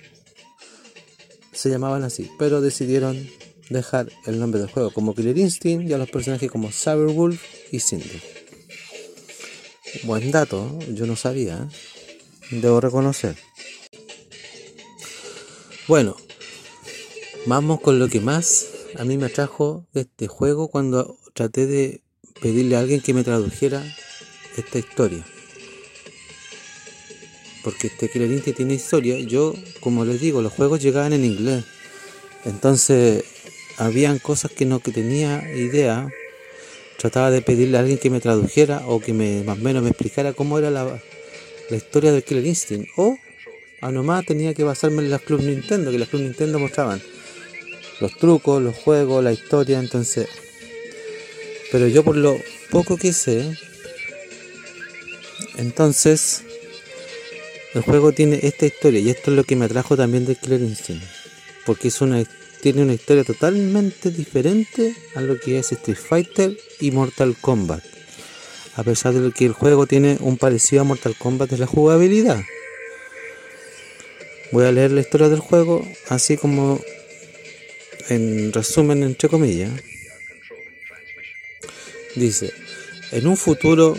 se 1.52 1.70
llamaban 1.70 2.04
así, 2.04 2.30
pero 2.38 2.60
decidieron 2.60 3.28
dejar 3.68 4.08
el 4.26 4.38
nombre 4.38 4.60
del 4.60 4.70
juego 4.70 4.92
como 4.92 5.14
Killer 5.14 5.36
Instinct 5.36 5.88
y 5.88 5.92
a 5.92 5.98
los 5.98 6.10
personajes 6.10 6.50
como 6.50 6.70
Cyberwolf 6.70 7.42
y 7.72 7.80
Cinder. 7.80 8.22
Buen 10.04 10.30
dato, 10.30 10.78
yo 10.92 11.06
no 11.06 11.16
sabía, 11.16 11.68
¿eh? 12.50 12.58
debo 12.60 12.80
reconocer. 12.80 13.36
Bueno, 15.86 16.16
Vamos 17.48 17.80
con 17.80 17.98
lo 17.98 18.08
que 18.08 18.20
más 18.20 18.66
a 18.98 19.06
mí 19.06 19.16
me 19.16 19.24
atrajo 19.24 19.86
de 19.94 20.02
este 20.02 20.26
juego 20.26 20.68
cuando 20.68 21.16
traté 21.32 21.66
de 21.66 22.02
pedirle 22.42 22.76
a 22.76 22.80
alguien 22.80 23.00
que 23.00 23.14
me 23.14 23.24
tradujera 23.24 23.82
esta 24.58 24.78
historia. 24.78 25.24
Porque 27.64 27.86
este 27.86 28.10
Killer 28.10 28.30
Instinct 28.30 28.58
tiene 28.58 28.74
historia. 28.74 29.18
Yo, 29.20 29.54
como 29.80 30.04
les 30.04 30.20
digo, 30.20 30.42
los 30.42 30.52
juegos 30.52 30.82
llegaban 30.82 31.14
en 31.14 31.24
inglés. 31.24 31.64
Entonces, 32.44 33.24
habían 33.78 34.18
cosas 34.18 34.50
que 34.50 34.66
no 34.66 34.80
que 34.80 34.92
tenía 34.92 35.50
idea. 35.56 36.06
Trataba 36.98 37.30
de 37.30 37.40
pedirle 37.40 37.78
a 37.78 37.80
alguien 37.80 37.96
que 37.96 38.10
me 38.10 38.20
tradujera 38.20 38.82
o 38.86 39.00
que 39.00 39.14
me 39.14 39.42
más 39.42 39.56
o 39.56 39.62
menos 39.62 39.82
me 39.82 39.88
explicara 39.88 40.34
cómo 40.34 40.58
era 40.58 40.70
la, 40.70 41.00
la 41.70 41.76
historia 41.76 42.12
del 42.12 42.24
Killer 42.24 42.44
Instinct. 42.46 42.90
O 42.98 43.16
a 43.80 43.90
nomás 43.90 44.26
tenía 44.26 44.52
que 44.52 44.64
basarme 44.64 45.02
en 45.02 45.10
las 45.10 45.22
Club 45.22 45.40
Nintendo, 45.40 45.90
que 45.90 45.98
las 45.98 46.10
Club 46.10 46.20
Nintendo 46.20 46.58
mostraban 46.58 47.00
los 48.00 48.16
trucos, 48.16 48.62
los 48.62 48.76
juegos, 48.76 49.22
la 49.22 49.32
historia, 49.32 49.78
entonces... 49.78 50.28
Pero 51.70 51.86
yo 51.86 52.02
por 52.02 52.16
lo 52.16 52.38
poco 52.70 52.96
que 52.96 53.12
sé, 53.12 53.54
entonces 55.58 56.42
el 57.74 57.82
juego 57.82 58.12
tiene 58.12 58.40
esta 58.42 58.64
historia 58.64 59.00
y 59.00 59.10
esto 59.10 59.30
es 59.30 59.36
lo 59.36 59.44
que 59.44 59.54
me 59.54 59.66
atrajo 59.66 59.96
también 59.96 60.24
de 60.24 60.34
Killer 60.34 60.62
Instinct, 60.62 61.04
porque 61.66 61.88
es 61.88 62.00
una 62.00 62.24
tiene 62.60 62.82
una 62.82 62.94
historia 62.94 63.24
totalmente 63.24 64.10
diferente 64.10 64.94
a 65.14 65.20
lo 65.20 65.38
que 65.38 65.58
es 65.58 65.70
Street 65.72 65.96
Fighter 65.96 66.58
y 66.80 66.90
Mortal 66.90 67.36
Kombat. 67.40 67.84
A 68.74 68.82
pesar 68.82 69.14
de 69.14 69.32
que 69.32 69.46
el 69.46 69.52
juego 69.52 69.86
tiene 69.86 70.18
un 70.20 70.38
parecido 70.38 70.82
a 70.82 70.84
Mortal 70.84 71.16
Kombat 71.16 71.50
de 71.50 71.58
la 71.58 71.66
jugabilidad. 71.66 72.42
Voy 74.50 74.64
a 74.64 74.72
leer 74.72 74.92
la 74.92 75.00
historia 75.00 75.28
del 75.28 75.40
juego 75.40 75.86
así 76.08 76.36
como 76.36 76.80
en 78.08 78.52
resumen, 78.52 79.02
entre 79.02 79.28
comillas, 79.28 79.70
dice, 82.16 82.52
en 83.12 83.26
un 83.26 83.36
futuro 83.36 83.96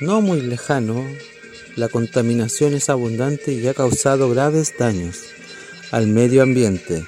no 0.00 0.20
muy 0.20 0.40
lejano, 0.40 1.04
la 1.76 1.88
contaminación 1.88 2.74
es 2.74 2.88
abundante 2.88 3.52
y 3.52 3.66
ha 3.66 3.74
causado 3.74 4.30
graves 4.30 4.74
daños 4.78 5.22
al 5.90 6.06
medio 6.06 6.42
ambiente. 6.42 7.04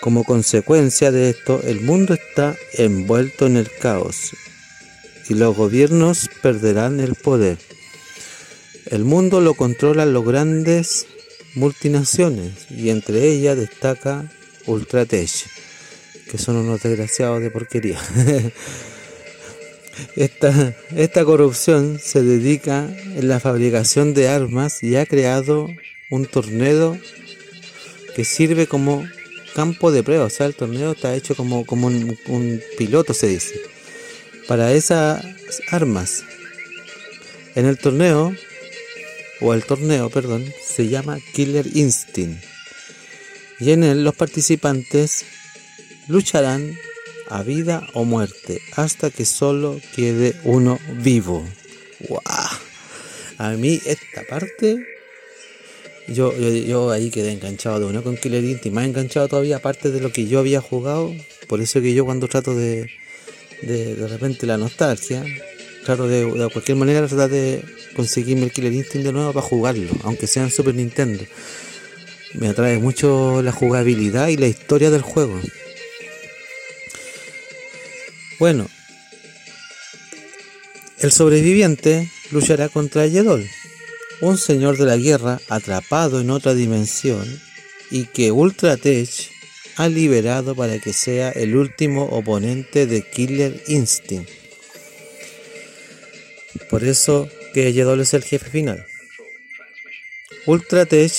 Como 0.00 0.24
consecuencia 0.24 1.10
de 1.10 1.30
esto, 1.30 1.60
el 1.64 1.80
mundo 1.80 2.14
está 2.14 2.56
envuelto 2.74 3.46
en 3.46 3.56
el 3.56 3.70
caos 3.70 4.32
y 5.28 5.34
los 5.34 5.56
gobiernos 5.56 6.28
perderán 6.42 7.00
el 7.00 7.14
poder. 7.14 7.58
El 8.86 9.04
mundo 9.04 9.40
lo 9.40 9.54
controlan 9.54 10.12
los 10.12 10.24
grandes 10.24 11.06
multinaciones 11.54 12.70
y 12.70 12.90
entre 12.90 13.28
ellas 13.28 13.56
destaca 13.56 14.30
Ultratech, 14.66 15.46
que 16.30 16.38
son 16.38 16.56
unos 16.56 16.82
desgraciados 16.82 17.40
de 17.40 17.50
porquería. 17.50 18.00
Esta, 20.16 20.74
esta 20.96 21.24
corrupción 21.24 22.00
se 22.02 22.20
dedica 22.22 22.88
en 23.14 23.28
la 23.28 23.38
fabricación 23.38 24.12
de 24.12 24.28
armas 24.28 24.82
y 24.82 24.96
ha 24.96 25.06
creado 25.06 25.68
un 26.10 26.26
torneo 26.26 26.98
que 28.16 28.24
sirve 28.24 28.66
como 28.66 29.06
campo 29.54 29.92
de 29.92 30.02
prueba. 30.02 30.24
O 30.24 30.30
sea, 30.30 30.46
el 30.46 30.56
torneo 30.56 30.92
está 30.92 31.14
hecho 31.14 31.36
como, 31.36 31.64
como 31.64 31.86
un, 31.86 32.18
un 32.26 32.60
piloto, 32.76 33.14
se 33.14 33.28
dice, 33.28 33.60
para 34.48 34.72
esas 34.72 35.24
armas. 35.70 36.24
En 37.54 37.66
el 37.66 37.78
torneo, 37.78 38.34
o 39.40 39.54
el 39.54 39.64
torneo, 39.64 40.10
perdón, 40.10 40.44
se 40.66 40.88
llama 40.88 41.18
Killer 41.34 41.68
Instinct 41.76 42.53
y 43.60 43.70
en 43.72 43.84
él 43.84 44.04
los 44.04 44.14
participantes 44.14 45.24
lucharán 46.08 46.76
a 47.28 47.42
vida 47.42 47.86
o 47.94 48.04
muerte 48.04 48.60
hasta 48.76 49.10
que 49.10 49.24
solo 49.24 49.80
quede 49.94 50.34
uno 50.44 50.78
vivo. 51.02 51.44
¡Wow! 52.08 52.20
A 53.38 53.50
mí 53.52 53.80
esta 53.86 54.22
parte 54.28 54.86
Yo, 56.06 56.36
yo, 56.36 56.50
yo 56.50 56.90
ahí 56.90 57.10
quedé 57.10 57.32
enganchado 57.32 57.80
de 57.80 57.86
uno 57.86 58.02
con 58.02 58.16
Killer 58.18 58.44
Instinct, 58.44 58.74
más 58.74 58.84
enganchado 58.84 59.26
todavía, 59.26 59.56
aparte 59.56 59.90
de 59.90 60.00
lo 60.00 60.12
que 60.12 60.26
yo 60.26 60.38
había 60.38 60.60
jugado. 60.60 61.14
Por 61.48 61.62
eso 61.62 61.80
que 61.80 61.94
yo 61.94 62.04
cuando 62.04 62.28
trato 62.28 62.54
de, 62.54 62.90
de, 63.62 63.94
de 63.94 64.08
repente 64.08 64.46
la 64.46 64.58
nostalgia, 64.58 65.24
trato 65.84 66.06
de, 66.06 66.26
de 66.26 66.48
cualquier 66.50 66.76
manera 66.76 67.06
tratar 67.06 67.30
de 67.30 67.64
conseguirme 67.96 68.44
el 68.44 68.52
Killer 68.52 68.72
Instinct 68.74 69.06
de 69.06 69.12
nuevo 69.12 69.32
para 69.32 69.46
jugarlo, 69.46 69.90
aunque 70.02 70.26
sea 70.26 70.42
en 70.42 70.50
Super 70.50 70.74
Nintendo. 70.74 71.24
Me 72.34 72.48
atrae 72.48 72.78
mucho 72.78 73.42
la 73.42 73.52
jugabilidad 73.52 74.28
y 74.28 74.36
la 74.36 74.48
historia 74.48 74.90
del 74.90 75.02
juego. 75.02 75.40
Bueno, 78.38 78.68
el 80.98 81.12
sobreviviente 81.12 82.10
luchará 82.32 82.68
contra 82.68 83.06
Yedol, 83.06 83.48
un 84.20 84.38
señor 84.38 84.76
de 84.76 84.86
la 84.86 84.96
guerra 84.96 85.40
atrapado 85.48 86.20
en 86.20 86.30
otra 86.30 86.54
dimensión 86.54 87.40
y 87.90 88.06
que 88.06 88.32
Ultra 88.32 88.76
Tech 88.76 89.08
ha 89.76 89.88
liberado 89.88 90.54
para 90.54 90.78
que 90.78 90.92
sea 90.92 91.30
el 91.30 91.56
último 91.56 92.04
oponente 92.06 92.86
de 92.86 93.02
Killer 93.02 93.62
Instinct. 93.68 94.28
Por 96.70 96.84
eso 96.84 97.28
que 97.52 97.72
Yedol 97.72 98.00
es 98.00 98.14
el 98.14 98.24
jefe 98.24 98.50
final. 98.50 98.84
Ultra 100.46 100.86
Tech 100.86 101.12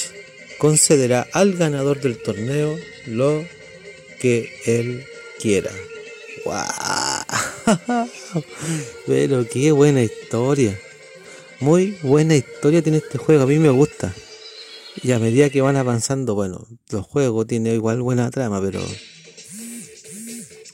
concederá 0.57 1.27
al 1.31 1.53
ganador 1.53 2.01
del 2.01 2.21
torneo 2.21 2.77
lo 3.07 3.45
que 4.19 4.51
él 4.65 5.05
quiera. 5.39 5.71
¡Wow! 6.45 6.55
Pero 9.07 9.47
qué 9.47 9.71
buena 9.71 10.03
historia. 10.03 10.79
Muy 11.59 11.97
buena 12.01 12.35
historia 12.35 12.81
tiene 12.81 12.97
este 12.99 13.17
juego, 13.17 13.43
a 13.43 13.47
mí 13.47 13.57
me 13.57 13.69
gusta. 13.69 14.13
Y 15.01 15.11
a 15.11 15.19
medida 15.19 15.49
que 15.49 15.61
van 15.61 15.75
avanzando, 15.75 16.35
bueno, 16.35 16.67
los 16.89 17.05
juegos 17.05 17.47
tienen 17.47 17.73
igual 17.75 18.01
buena 18.01 18.29
trama, 18.31 18.61
pero... 18.61 18.81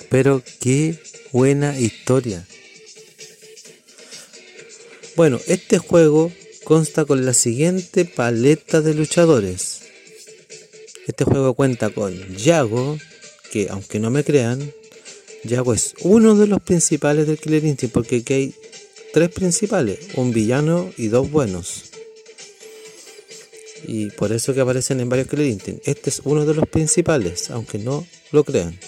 Pero 0.09 0.43
qué 0.59 0.99
buena 1.31 1.79
historia. 1.79 2.45
Bueno, 5.15 5.39
este 5.47 5.77
juego 5.77 6.31
consta 6.71 7.03
con 7.03 7.25
la 7.25 7.33
siguiente 7.33 8.05
paleta 8.05 8.79
de 8.79 8.93
luchadores. 8.93 9.81
Este 11.05 11.25
juego 11.25 11.53
cuenta 11.53 11.89
con 11.89 12.13
Yago, 12.37 12.97
que 13.51 13.67
aunque 13.69 13.99
no 13.99 14.09
me 14.09 14.23
crean, 14.23 14.71
Yago 15.43 15.73
es 15.73 15.95
uno 15.99 16.33
de 16.33 16.47
los 16.47 16.61
principales 16.61 17.27
del 17.27 17.39
Killer 17.39 17.65
Instinct, 17.65 17.93
porque 17.93 18.15
aquí 18.19 18.33
hay 18.33 18.55
tres 19.11 19.27
principales, 19.31 19.99
un 20.15 20.31
villano 20.31 20.93
y 20.95 21.09
dos 21.09 21.29
buenos. 21.29 21.91
Y 23.85 24.11
por 24.11 24.31
eso 24.31 24.53
que 24.53 24.61
aparecen 24.61 25.01
en 25.01 25.09
varios 25.09 25.27
Killer 25.27 25.47
Instinct. 25.47 25.85
Este 25.85 26.09
es 26.09 26.21
uno 26.23 26.45
de 26.45 26.53
los 26.53 26.69
principales, 26.69 27.51
aunque 27.51 27.79
no 27.79 28.07
lo 28.31 28.45
crean. 28.45 28.79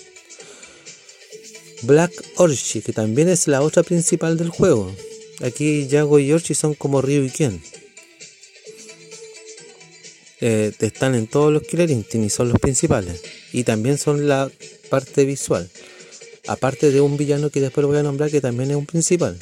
Black 1.81 2.13
Orchi, 2.37 2.79
que 2.79 2.93
también 2.93 3.27
es 3.27 3.49
la 3.49 3.61
otra 3.61 3.83
principal 3.83 4.37
del 4.37 4.47
juego. 4.47 4.95
Aquí 5.41 5.87
Yago 5.87 6.19
y 6.19 6.31
Orchi 6.31 6.53
son 6.53 6.73
como 6.73 7.01
Ryu 7.01 7.23
y 7.23 7.29
Ken. 7.29 7.61
Eh, 10.45 10.73
están 10.79 11.15
en 11.15 11.27
todos 11.27 11.53
los 11.53 11.63
Killer 11.63 11.89
Instinct 11.89 12.27
y 12.27 12.29
son 12.29 12.49
los 12.49 12.59
principales. 12.59 13.21
Y 13.53 13.63
también 13.63 13.97
son 13.97 14.27
la 14.27 14.51
parte 14.89 15.23
visual. 15.23 15.69
Aparte 16.47 16.91
de 16.91 16.99
un 16.99 17.15
villano 17.15 17.49
que 17.49 17.61
después 17.61 17.87
voy 17.87 17.97
a 17.97 18.03
nombrar 18.03 18.29
que 18.29 18.41
también 18.41 18.71
es 18.71 18.75
un 18.75 18.85
principal. 18.85 19.39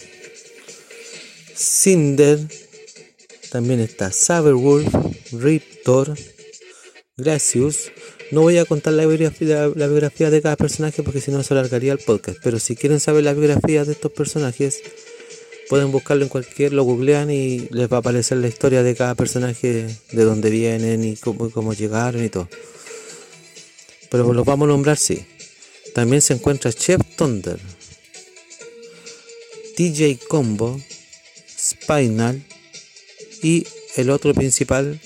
Cinder. 1.55 2.39
También 3.49 3.79
está 3.79 4.11
Saberwolf, 4.11 4.93
Riptor, 5.33 6.15
Gracious. 7.17 7.91
No 8.31 8.41
voy 8.41 8.57
a 8.59 8.65
contar 8.65 8.93
la 8.93 9.05
biografía, 9.05 9.69
la 9.75 9.87
biografía 9.87 10.29
de 10.29 10.41
cada 10.41 10.55
personaje 10.55 11.03
porque 11.03 11.19
si 11.19 11.31
no 11.31 11.43
se 11.43 11.53
alargaría 11.53 11.91
el 11.91 11.99
podcast. 11.99 12.37
Pero 12.43 12.59
si 12.59 12.75
quieren 12.75 12.99
saber 12.99 13.23
la 13.23 13.33
biografía 13.33 13.83
de 13.83 13.91
estos 13.91 14.11
personajes, 14.11 14.81
pueden 15.71 15.89
buscarlo 15.89 16.23
en 16.23 16.29
cualquier, 16.29 16.73
lo 16.73 16.83
googlean 16.83 17.31
y 17.31 17.69
les 17.71 17.89
va 17.89 17.95
a 17.95 17.99
aparecer 18.01 18.39
la 18.39 18.49
historia 18.49 18.83
de 18.83 18.93
cada 18.93 19.15
personaje, 19.15 19.87
de 20.11 20.23
dónde 20.25 20.49
vienen 20.49 21.01
y 21.05 21.15
cómo, 21.15 21.49
cómo 21.49 21.71
llegaron 21.71 22.25
y 22.25 22.27
todo. 22.27 22.49
Pero 24.09 24.33
los 24.33 24.45
vamos 24.45 24.65
a 24.65 24.71
nombrar, 24.73 24.97
sí. 24.97 25.25
También 25.95 26.21
se 26.21 26.33
encuentra 26.33 26.73
Chef 26.73 26.99
Thunder, 27.15 27.57
DJ 29.77 30.19
Combo, 30.27 30.77
Spinal 31.57 32.43
y 33.41 33.65
el 33.95 34.09
otro 34.09 34.33
principal 34.33 34.99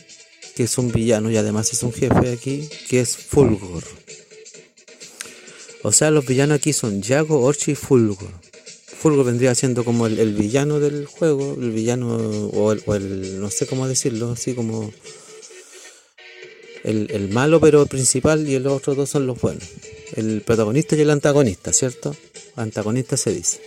que 0.56 0.64
es 0.64 0.80
un 0.80 0.92
villano 0.92 1.30
y 1.30 1.38
además 1.38 1.72
es 1.74 1.84
un 1.84 1.94
jefe 1.94 2.32
aquí 2.32 2.68
que 2.90 3.02
es 3.02 3.16
Fulgor. 3.16 3.84
O 5.84 5.92
sea, 5.92 6.10
los 6.10 6.26
villanos 6.26 6.58
aquí 6.58 6.74
son 6.74 7.04
Yago, 7.04 7.44
Orchi 7.44 7.74
y 7.74 7.76
Fulgor. 7.76 8.45
Fulgor 9.06 9.24
vendría 9.24 9.54
siendo 9.54 9.86
como 9.86 10.08
el, 10.08 10.18
el 10.18 10.34
villano 10.34 10.80
del 10.80 11.06
juego, 11.06 11.56
el 11.62 11.70
villano 11.70 12.18
o 12.18 12.72
el, 12.72 12.82
el, 12.88 13.40
no 13.40 13.52
sé 13.52 13.68
cómo 13.68 13.88
decirlo, 13.88 14.32
así 14.32 14.56
como 14.56 14.92
el, 16.84 17.12
el 17.12 17.30
malo 17.30 17.62
pero 17.62 17.84
el 17.84 17.88
principal 17.88 18.50
y 18.50 18.58
los 18.58 18.74
otros 18.74 18.98
dos 18.98 19.08
son 19.08 19.28
los 19.28 19.40
buenos. 19.40 19.64
El 20.16 20.42
protagonista 20.42 20.96
y 20.96 21.02
el 21.02 21.12
antagonista, 21.12 21.72
¿cierto? 21.72 22.16
Antagonista 22.56 23.16
se 23.16 23.32
dice. 23.32 23.62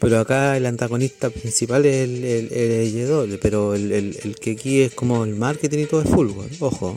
Pero 0.00 0.18
acá 0.18 0.56
el 0.56 0.64
antagonista 0.64 1.28
principal 1.28 1.84
es 1.84 2.08
el, 2.08 2.24
el, 2.24 2.50
el 2.50 2.92
Yedol, 2.92 3.38
pero 3.42 3.74
el, 3.74 3.92
el, 3.92 4.18
el 4.24 4.36
que 4.36 4.52
aquí 4.52 4.80
es 4.80 4.94
como 4.94 5.22
el 5.24 5.34
marketing 5.34 5.80
y 5.80 5.86
todo 5.86 6.00
es 6.00 6.08
Fulgor, 6.08 6.48
ojo. 6.60 6.96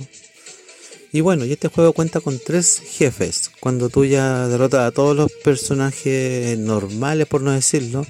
Y 1.15 1.21
bueno, 1.21 1.45
y 1.45 1.53
este 1.53 1.69
juego 1.69 1.93
cuenta 1.93 2.19
con 2.19 2.39
tres 2.39 2.77
jefes. 2.77 3.49
Cuando 3.61 3.87
tú 3.87 4.03
ya 4.03 4.49
derrotas 4.49 4.81
a 4.81 4.91
todos 4.91 5.15
los 5.15 5.31
personajes 5.31 6.59
normales, 6.59 7.25
por 7.25 7.41
no 7.41 7.53
decirlo, 7.53 8.05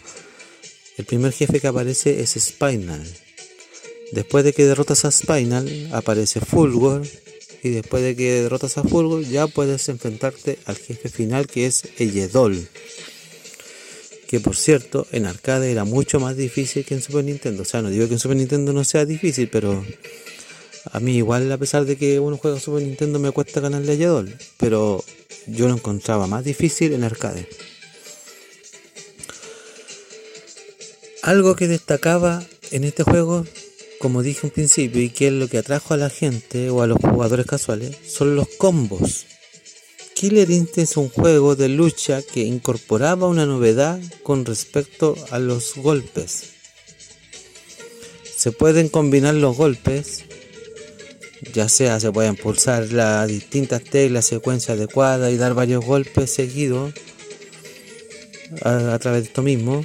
el 0.97 1.05
primer 1.05 1.31
jefe 1.31 1.59
que 1.59 1.67
aparece 1.67 2.21
es 2.21 2.31
Spinal. 2.31 3.05
Después 4.11 4.43
de 4.43 4.53
que 4.53 4.65
derrotas 4.65 5.05
a 5.05 5.11
Spinal, 5.11 5.89
aparece 5.91 6.39
Fulgor. 6.39 7.03
Y 7.61 7.69
después 7.69 8.01
de 8.01 8.15
que 8.15 8.41
derrotas 8.41 8.79
a 8.79 8.83
Fulgor, 8.83 9.23
ya 9.23 9.45
puedes 9.45 9.87
enfrentarte 9.87 10.57
al 10.65 10.75
jefe 10.75 11.07
final 11.07 11.45
que 11.45 11.67
es 11.67 11.83
Eyedol. 11.99 12.67
Que 14.27 14.39
por 14.39 14.55
cierto, 14.55 15.05
en 15.11 15.27
arcade 15.27 15.71
era 15.71 15.83
mucho 15.83 16.19
más 16.19 16.35
difícil 16.37 16.83
que 16.83 16.95
en 16.95 17.03
Super 17.03 17.23
Nintendo. 17.23 17.61
O 17.61 17.65
sea, 17.65 17.83
no 17.83 17.91
digo 17.91 18.07
que 18.07 18.13
en 18.13 18.19
Super 18.19 18.37
Nintendo 18.37 18.73
no 18.73 18.83
sea 18.83 19.05
difícil, 19.05 19.47
pero 19.47 19.85
a 20.91 20.99
mí 20.99 21.17
igual, 21.17 21.51
a 21.51 21.57
pesar 21.57 21.85
de 21.85 21.97
que 21.97 22.19
uno 22.19 22.37
juega 22.37 22.59
Super 22.59 22.83
Nintendo, 22.83 23.19
me 23.19 23.31
cuesta 23.31 23.59
ganarle 23.59 23.97
a. 23.97 24.37
Pero 24.57 25.03
yo 25.47 25.67
lo 25.67 25.73
encontraba 25.73 26.27
más 26.27 26.43
difícil 26.43 26.93
en 26.93 27.03
arcade. 27.03 27.47
Algo 31.23 31.55
que 31.55 31.67
destacaba 31.67 32.45
en 32.71 32.83
este 32.83 33.03
juego, 33.03 33.45
como 33.99 34.21
dije 34.21 34.47
en 34.47 34.51
principio, 34.51 35.01
y 35.01 35.09
que 35.09 35.27
es 35.27 35.33
lo 35.33 35.47
que 35.47 35.57
atrajo 35.57 35.93
a 35.93 35.97
la 35.97 36.09
gente 36.09 36.69
o 36.69 36.81
a 36.81 36.87
los 36.87 36.99
jugadores 36.99 37.47
casuales, 37.47 37.97
son 38.07 38.35
los 38.35 38.47
combos. 38.57 39.25
Killer 40.13 40.49
Instinct 40.49 40.77
es 40.77 40.97
un 40.97 41.09
juego 41.09 41.55
de 41.55 41.67
lucha 41.67 42.21
que 42.21 42.41
incorporaba 42.41 43.27
una 43.27 43.45
novedad 43.45 43.99
con 44.23 44.45
respecto 44.45 45.15
a 45.31 45.39
los 45.39 45.75
golpes. 45.75 46.51
Se 48.37 48.51
pueden 48.51 48.87
combinar 48.89 49.33
los 49.33 49.57
golpes 49.57 50.23
ya 51.53 51.69
sea 51.69 51.99
se 51.99 52.11
pueden 52.11 52.35
pulsar 52.35 52.91
las 52.91 53.27
distintas 53.27 53.83
teclas, 53.83 54.25
secuencia 54.25 54.73
adecuada 54.73 55.31
y 55.31 55.37
dar 55.37 55.53
varios 55.53 55.85
golpes 55.85 56.33
seguidos 56.33 56.93
a, 58.63 58.93
a, 58.93 58.99
través 58.99 59.23
de 59.23 59.27
esto 59.27 59.41
mismo. 59.41 59.83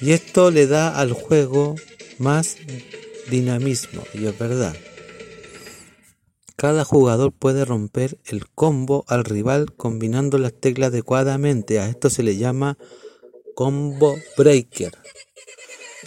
Y 0.00 0.12
esto 0.12 0.50
le 0.50 0.66
da 0.66 0.98
al 0.98 1.12
juego 1.12 1.74
más 2.18 2.56
dinamismo, 3.28 4.02
y 4.14 4.26
es 4.26 4.38
verdad. 4.38 4.74
Cada 6.58 6.84
jugador 6.84 7.32
puede 7.32 7.64
romper 7.64 8.18
el 8.26 8.48
combo 8.48 9.04
al 9.06 9.24
rival 9.24 9.72
combinando 9.76 10.38
las 10.38 10.52
teclas 10.52 10.88
adecuadamente. 10.88 11.78
A 11.78 11.88
esto 11.88 12.10
se 12.10 12.24
le 12.24 12.36
llama 12.36 12.76
combo 13.54 14.18
breaker. 14.36 14.92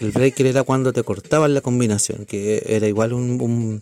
El 0.01 0.11
breaker 0.11 0.47
era 0.47 0.63
cuando 0.63 0.93
te 0.93 1.03
cortaban 1.03 1.53
la 1.53 1.61
combinación, 1.61 2.25
que 2.25 2.63
era 2.65 2.87
igual 2.87 3.13
un, 3.13 3.79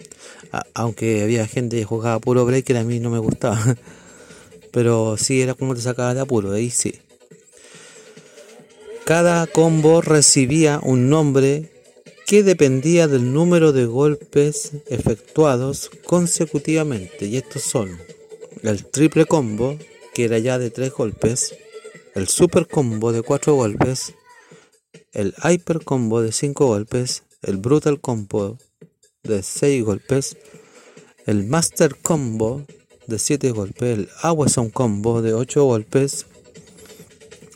aunque 0.73 1.23
había 1.23 1.47
gente 1.47 1.77
que 1.77 1.86
jugaba 1.86 2.19
puro 2.19 2.45
breaker, 2.45 2.75
a 2.75 2.84
mí 2.84 2.99
no 2.99 3.10
me 3.10 3.19
gustaba. 3.19 3.77
Pero 4.71 5.15
sí 5.15 5.41
era 5.41 5.53
como 5.53 5.75
te 5.75 5.82
sacaba 5.82 6.13
de 6.13 6.19
apuro, 6.19 6.51
ahí 6.51 6.71
sí. 6.71 6.99
Cada 9.05 9.47
combo 9.47 10.01
recibía 10.01 10.82
un 10.84 11.10
nombre 11.10 11.71
que 12.27 12.43
dependía 12.43 13.08
del 13.08 13.32
número 13.32 13.71
de 13.71 13.86
golpes 13.86 14.73
efectuados 14.88 15.89
consecutivamente. 16.05 17.27
Y 17.27 17.38
estos 17.38 17.63
son 17.63 17.97
el 18.62 18.86
triple 18.86 19.25
combo, 19.25 19.77
que 20.13 20.25
era 20.25 20.38
ya 20.38 20.60
de 20.60 20.69
tres 20.69 20.91
golpes, 20.91 21.55
el 22.13 22.27
super 22.27 22.67
combo 22.67 23.13
de 23.13 23.21
cuatro 23.21 23.55
golpes, 23.55 24.13
el 25.13 25.34
Hyper 25.43 25.84
Combo 25.84 26.21
de 26.21 26.32
5 26.32 26.65
golpes, 26.65 27.23
el 27.41 27.58
Brutal 27.58 27.99
Combo 27.99 28.58
de 29.23 29.43
6 29.43 29.84
golpes, 29.84 30.38
el 31.25 31.45
Master 31.45 31.95
Combo 31.95 32.65
de 33.08 33.19
7 33.19 33.52
golpes, 33.52 33.97
el 33.97 34.10
Awesome 34.21 34.71
Combo 34.71 35.21
de 35.21 35.34
8 35.34 35.63
golpes, 35.63 36.25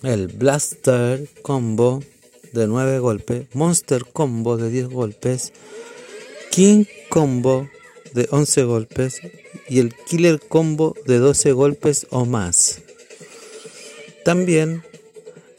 el 0.03 0.27
Blaster 0.27 1.29
Combo 1.41 2.03
de 2.51 2.67
9 2.67 2.99
golpes, 2.99 3.47
Monster 3.53 4.03
Combo 4.11 4.57
de 4.57 4.69
10 4.69 4.89
golpes, 4.89 5.53
King 6.51 6.85
Combo 7.09 7.69
de 8.13 8.27
11 8.29 8.63
golpes 8.63 9.21
y 9.69 9.79
el 9.79 9.95
Killer 9.95 10.39
Combo 10.39 10.95
de 11.05 11.17
12 11.17 11.51
golpes 11.53 12.07
o 12.09 12.25
más. 12.25 12.81
También 14.23 14.83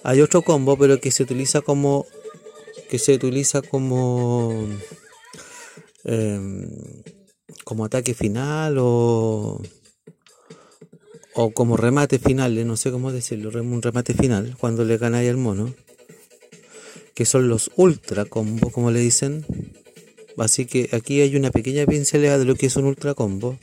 hay 0.04 0.20
otro 0.20 0.42
combo, 0.42 0.76
pero 0.76 1.00
que 1.00 1.10
se 1.10 1.22
utiliza 1.22 1.62
como 1.62 2.06
que 2.90 2.98
se 2.98 3.14
utiliza 3.14 3.62
como 3.62 4.68
em, 6.04 6.68
como 7.64 7.86
ataque 7.86 8.12
final 8.14 8.76
o 8.78 9.62
o 11.34 11.50
como 11.50 11.76
remate 11.76 12.18
final, 12.18 12.64
no 12.66 12.76
sé 12.76 12.92
cómo 12.92 13.10
decirlo, 13.12 13.50
un 13.60 13.82
remate 13.82 14.14
final 14.14 14.56
cuando 14.60 14.84
le 14.84 14.98
ganáis 14.98 15.30
al 15.30 15.36
mono, 15.38 15.74
que 17.14 17.24
son 17.24 17.48
los 17.48 17.70
ultra 17.74 18.24
combo, 18.26 18.70
como 18.70 18.90
le 18.90 19.00
dicen. 19.00 19.44
Así 20.36 20.66
que 20.66 20.90
aquí 20.92 21.20
hay 21.22 21.34
una 21.34 21.50
pequeña 21.50 21.86
pincelada 21.86 22.38
de 22.38 22.44
lo 22.44 22.54
que 22.56 22.66
es 22.66 22.76
un 22.76 22.84
ultra 22.84 23.14
combo. 23.14 23.58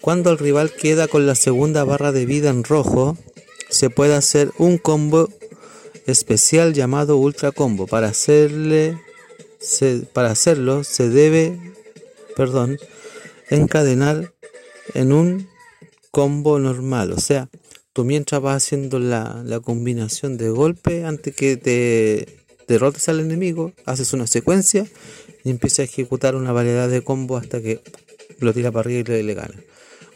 Cuando 0.00 0.30
el 0.30 0.38
rival 0.38 0.72
queda 0.72 1.08
con 1.08 1.26
la 1.26 1.34
segunda 1.34 1.84
barra 1.84 2.10
de 2.10 2.24
vida 2.24 2.50
en 2.50 2.64
rojo, 2.64 3.16
se 3.68 3.90
puede 3.90 4.14
hacer 4.14 4.50
un 4.58 4.78
combo 4.78 5.28
especial 6.10 6.74
llamado 6.74 7.16
ultra 7.16 7.52
combo. 7.52 7.86
Para 7.86 8.08
hacerle 8.08 8.98
para 10.12 10.30
hacerlo 10.30 10.84
se 10.84 11.08
debe, 11.08 11.58
perdón, 12.36 12.78
encadenar 13.50 14.32
en 14.94 15.12
un 15.12 15.48
combo 16.10 16.58
normal. 16.58 17.12
O 17.12 17.18
sea, 17.18 17.48
tú 17.92 18.04
mientras 18.04 18.40
vas 18.40 18.64
haciendo 18.64 18.98
la, 18.98 19.42
la 19.44 19.60
combinación 19.60 20.36
de 20.36 20.50
golpe 20.50 21.04
antes 21.04 21.34
que 21.34 21.56
te 21.56 22.38
derrotes 22.68 23.08
al 23.08 23.20
enemigo, 23.20 23.72
haces 23.86 24.12
una 24.12 24.26
secuencia 24.26 24.86
y 25.42 25.50
empiezas 25.50 25.80
a 25.80 25.82
ejecutar 25.84 26.36
una 26.36 26.52
variedad 26.52 26.88
de 26.88 27.02
combos 27.02 27.42
hasta 27.42 27.60
que 27.60 27.80
lo 28.40 28.52
tira 28.52 28.70
para 28.70 28.80
arriba 28.80 29.16
y 29.16 29.22
le, 29.22 29.34
gana. 29.34 29.54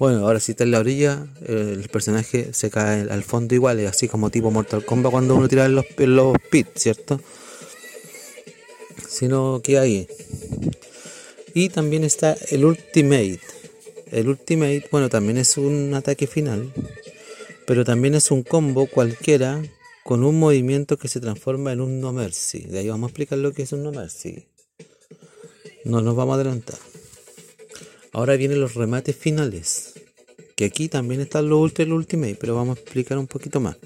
Bueno, 0.03 0.27
ahora 0.27 0.41
si 0.41 0.51
está 0.51 0.65
en 0.65 0.73
la 0.73 0.81
orilla, 0.81 1.29
el 1.47 1.89
personaje 1.89 2.53
se 2.53 2.71
cae 2.71 3.03
al 3.09 3.23
fondo 3.23 3.55
igual, 3.55 3.79
es 3.79 3.89
así 3.89 4.09
como 4.09 4.31
tipo 4.31 4.51
Mortal 4.51 4.85
Kombat 4.85 5.13
cuando 5.13 5.37
uno 5.37 5.47
tira 5.47 5.69
los, 5.69 5.85
los 5.97 6.37
pits, 6.51 6.73
¿cierto? 6.75 7.21
Sino 9.09 9.61
que 9.63 9.79
ahí. 9.79 10.09
Y 11.55 11.69
también 11.69 12.03
está 12.03 12.37
el 12.51 12.65
Ultimate. 12.65 13.39
El 14.11 14.29
Ultimate, 14.29 14.89
bueno, 14.91 15.09
también 15.09 15.39
es 15.39 15.57
un 15.57 15.95
ataque 15.95 16.27
final, 16.27 16.73
pero 17.65 17.85
también 17.85 18.17
es 18.17 18.33
un 18.33 18.43
combo 18.43 18.89
cualquiera 18.89 19.63
con 20.03 20.25
un 20.25 20.37
movimiento 20.37 20.99
que 20.99 21.07
se 21.07 21.21
transforma 21.21 21.71
en 21.71 21.81
un 21.81 22.01
No 22.01 22.13
Mercy. 22.13 22.63
De 22.63 22.81
ahí 22.81 22.89
vamos 22.89 23.07
a 23.07 23.11
explicar 23.11 23.39
lo 23.39 23.53
que 23.53 23.63
es 23.63 23.71
un 23.71 23.85
No 23.85 23.93
Mercy. 23.93 24.49
No 25.85 26.01
nos 26.01 26.17
vamos 26.17 26.33
a 26.33 26.41
adelantar. 26.41 26.79
Ahora 28.11 28.37
vienen 28.37 28.61
los 28.61 28.75
remates 28.75 29.15
finales. 29.15 29.92
Que 30.57 30.67
aquí 30.67 30.89
también 30.89 31.21
están 31.21 31.49
los 31.49 31.61
Ultra 31.61 31.85
y 31.85 31.89
los 31.89 31.99
Ultimate, 31.99 32.37
pero 32.41 32.55
vamos 32.55 32.79
a 32.79 32.81
explicar 32.81 33.19
un 33.19 33.27
poquito 33.27 33.61
más. 33.61 33.77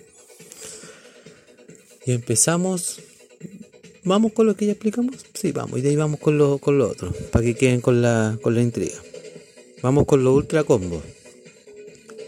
Y 2.04 2.12
empezamos. 2.12 3.00
¿Vamos 4.04 4.32
con 4.32 4.46
lo 4.46 4.54
que 4.54 4.66
ya 4.66 4.72
explicamos? 4.72 5.16
Sí, 5.34 5.52
vamos. 5.52 5.78
Y 5.78 5.82
de 5.82 5.90
ahí 5.90 5.96
vamos 5.96 6.20
con 6.20 6.38
lo, 6.38 6.58
con 6.58 6.78
lo 6.78 6.88
otro. 6.88 7.12
Para 7.32 7.44
que 7.44 7.54
queden 7.54 7.80
con 7.80 8.02
la, 8.02 8.38
con 8.40 8.54
la 8.54 8.62
intriga. 8.62 8.96
Vamos 9.82 10.06
con 10.06 10.22
los 10.22 10.34
Ultra 10.34 10.64
Combos. 10.64 11.02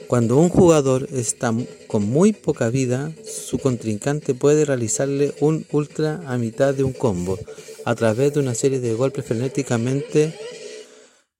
Cuando 0.08 0.38
un 0.38 0.48
jugador 0.48 1.06
está 1.12 1.54
con 1.86 2.02
muy 2.02 2.32
poca 2.32 2.70
vida, 2.70 3.12
su 3.26 3.58
contrincante 3.58 4.32
puede 4.32 4.64
realizarle 4.64 5.34
un 5.40 5.66
ultra 5.70 6.22
a 6.26 6.38
mitad 6.38 6.72
de 6.72 6.82
un 6.82 6.94
combo 6.94 7.38
a 7.84 7.94
través 7.94 8.32
de 8.32 8.40
una 8.40 8.54
serie 8.54 8.80
de 8.80 8.94
golpes 8.94 9.26
frenéticamente 9.26 10.32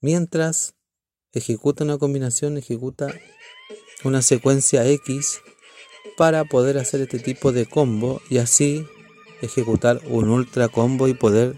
mientras 0.02 0.74
ejecuta 1.32 1.84
una 1.84 1.98
combinación, 1.98 2.56
ejecuta 2.56 3.14
una 4.04 4.22
secuencia 4.22 4.86
X 4.86 5.40
para 6.16 6.44
poder 6.44 6.78
hacer 6.78 7.00
este 7.00 7.18
tipo 7.18 7.52
de 7.52 7.66
combo 7.66 8.20
y 8.28 8.38
así 8.38 8.86
ejecutar 9.42 10.00
un 10.06 10.30
ultra 10.30 10.68
combo 10.68 11.08
y 11.08 11.14
poder 11.14 11.56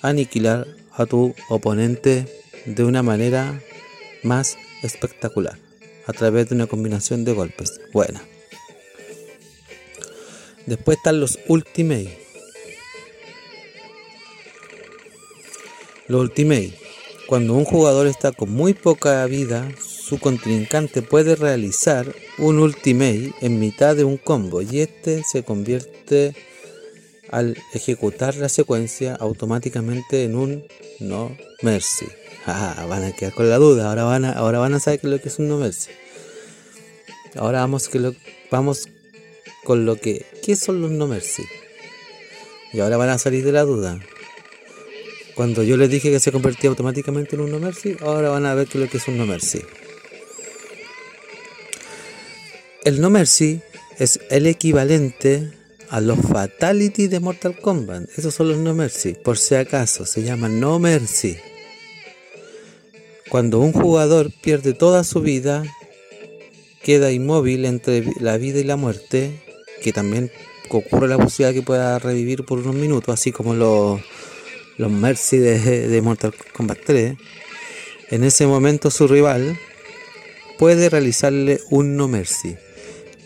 aniquilar 0.00 0.66
a 0.92 1.06
tu 1.06 1.34
oponente 1.48 2.26
de 2.66 2.84
una 2.84 3.02
manera 3.02 3.62
más 4.22 4.56
espectacular 4.82 5.58
a 6.06 6.12
través 6.12 6.48
de 6.48 6.54
una 6.54 6.66
combinación 6.66 7.24
de 7.24 7.32
golpes. 7.32 7.80
Buena. 7.92 8.22
Después 10.66 10.96
están 10.98 11.20
los 11.20 11.38
Ultimate. 11.48 12.18
Los 16.08 16.22
Ultimate. 16.22 16.81
Cuando 17.32 17.54
un 17.54 17.64
jugador 17.64 18.08
está 18.08 18.30
con 18.32 18.50
muy 18.50 18.74
poca 18.74 19.24
vida, 19.24 19.66
su 19.80 20.18
contrincante 20.18 21.00
puede 21.00 21.34
realizar 21.34 22.14
un 22.36 22.58
Ultimate 22.58 23.32
en 23.40 23.58
mitad 23.58 23.96
de 23.96 24.04
un 24.04 24.18
combo 24.18 24.60
y 24.60 24.80
este 24.80 25.22
se 25.24 25.42
convierte 25.42 26.34
al 27.30 27.56
ejecutar 27.72 28.34
la 28.34 28.50
secuencia 28.50 29.14
automáticamente 29.14 30.24
en 30.24 30.36
un 30.36 30.64
No 31.00 31.34
Mercy. 31.62 32.04
Ah, 32.44 32.84
van 32.86 33.04
a 33.04 33.12
quedar 33.12 33.32
con 33.32 33.48
la 33.48 33.56
duda. 33.56 33.88
Ahora 33.88 34.04
van 34.04 34.26
a, 34.26 34.32
ahora 34.32 34.58
van 34.58 34.74
a 34.74 34.80
saber 34.80 35.00
lo 35.04 35.18
que 35.18 35.30
es 35.30 35.38
un 35.38 35.48
no 35.48 35.56
mercy. 35.56 35.90
Ahora 37.34 37.60
vamos, 37.60 37.88
que 37.88 37.98
lo, 37.98 38.14
vamos 38.50 38.90
con 39.64 39.86
lo 39.86 39.96
que. 39.96 40.26
¿Qué 40.44 40.54
son 40.54 40.82
los 40.82 40.90
no 40.90 41.06
mercy? 41.06 41.44
Y 42.74 42.80
ahora 42.80 42.98
van 42.98 43.08
a 43.08 43.16
salir 43.16 43.42
de 43.42 43.52
la 43.52 43.62
duda. 43.62 44.00
Cuando 45.34 45.62
yo 45.62 45.76
les 45.76 45.88
dije 45.88 46.10
que 46.10 46.20
se 46.20 46.32
convertía 46.32 46.70
automáticamente 46.70 47.36
en 47.36 47.42
un 47.42 47.50
no 47.50 47.58
mercy, 47.58 47.96
ahora 48.00 48.30
van 48.30 48.46
a 48.46 48.54
ver 48.54 48.66
qué 48.66 48.78
es 48.78 48.84
lo 48.84 48.90
que 48.90 48.98
es 48.98 49.08
un 49.08 49.16
no 49.16 49.26
mercy. 49.26 49.60
El 52.84 53.00
no 53.00 53.10
mercy 53.10 53.60
es 53.98 54.20
el 54.30 54.46
equivalente 54.46 55.52
a 55.88 56.00
los 56.00 56.18
fatality 56.18 57.06
de 57.06 57.20
Mortal 57.20 57.56
Kombat. 57.58 58.08
Esos 58.16 58.34
son 58.34 58.48
los 58.48 58.58
no 58.58 58.74
mercy. 58.74 59.14
Por 59.14 59.38
si 59.38 59.54
acaso, 59.54 60.04
se 60.04 60.22
llaman 60.22 60.58
no 60.58 60.78
mercy. 60.78 61.36
Cuando 63.30 63.60
un 63.60 63.72
jugador 63.72 64.30
pierde 64.42 64.74
toda 64.74 65.04
su 65.04 65.20
vida, 65.20 65.62
queda 66.82 67.12
inmóvil 67.12 67.64
entre 67.64 68.04
la 68.20 68.36
vida 68.36 68.58
y 68.58 68.64
la 68.64 68.76
muerte, 68.76 69.42
que 69.82 69.92
también 69.92 70.30
ocurre 70.68 71.08
la 71.08 71.18
posibilidad 71.18 71.54
que 71.54 71.64
pueda 71.64 71.98
revivir 71.98 72.44
por 72.44 72.58
unos 72.58 72.74
minutos, 72.74 73.12
así 73.12 73.32
como 73.32 73.54
los, 73.54 74.00
los 74.76 74.90
Mercy 74.90 75.38
de, 75.38 76.00
Mortal 76.02 76.34
Kombat 76.52 76.78
3. 76.84 77.16
En 78.10 78.24
ese 78.24 78.46
momento 78.46 78.90
su 78.90 79.08
rival 79.08 79.58
puede 80.58 80.88
realizarle 80.88 81.60
un 81.70 81.96
no 81.96 82.08
mercy. 82.08 82.56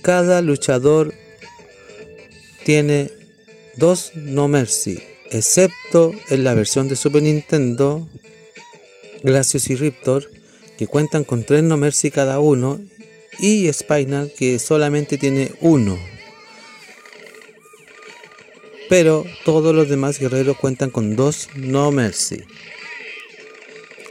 Cada 0.03 0.43
luchador 0.43 1.13
tiene 2.65 3.11
dos 3.77 4.13
no 4.15 4.49
mercy, 4.49 4.99
excepto 5.31 6.13
en 6.29 6.45
la 6.45 6.55
versión 6.55 6.89
de 6.89 6.97
Super 6.97 7.23
Nintendo 7.23 8.09
Glacios 9.23 9.69
y 9.71 9.77
Riptor, 9.77 10.31
que 10.79 10.87
cuentan 10.87 11.25
con 11.25 11.45
tres 11.45 11.63
No 11.63 11.77
Mercy 11.77 12.11
cada 12.11 12.39
uno, 12.39 12.81
y 13.39 13.71
Spinal, 13.73 14.33
que 14.37 14.59
solamente 14.59 15.19
tiene 15.19 15.53
uno. 15.61 15.99
Pero 18.89 19.25
todos 19.45 19.75
los 19.75 19.89
demás 19.89 20.19
guerreros 20.19 20.57
cuentan 20.57 20.91
con 20.91 21.17
dos 21.17 21.49
No 21.55 21.91
Mercy. 21.91 22.45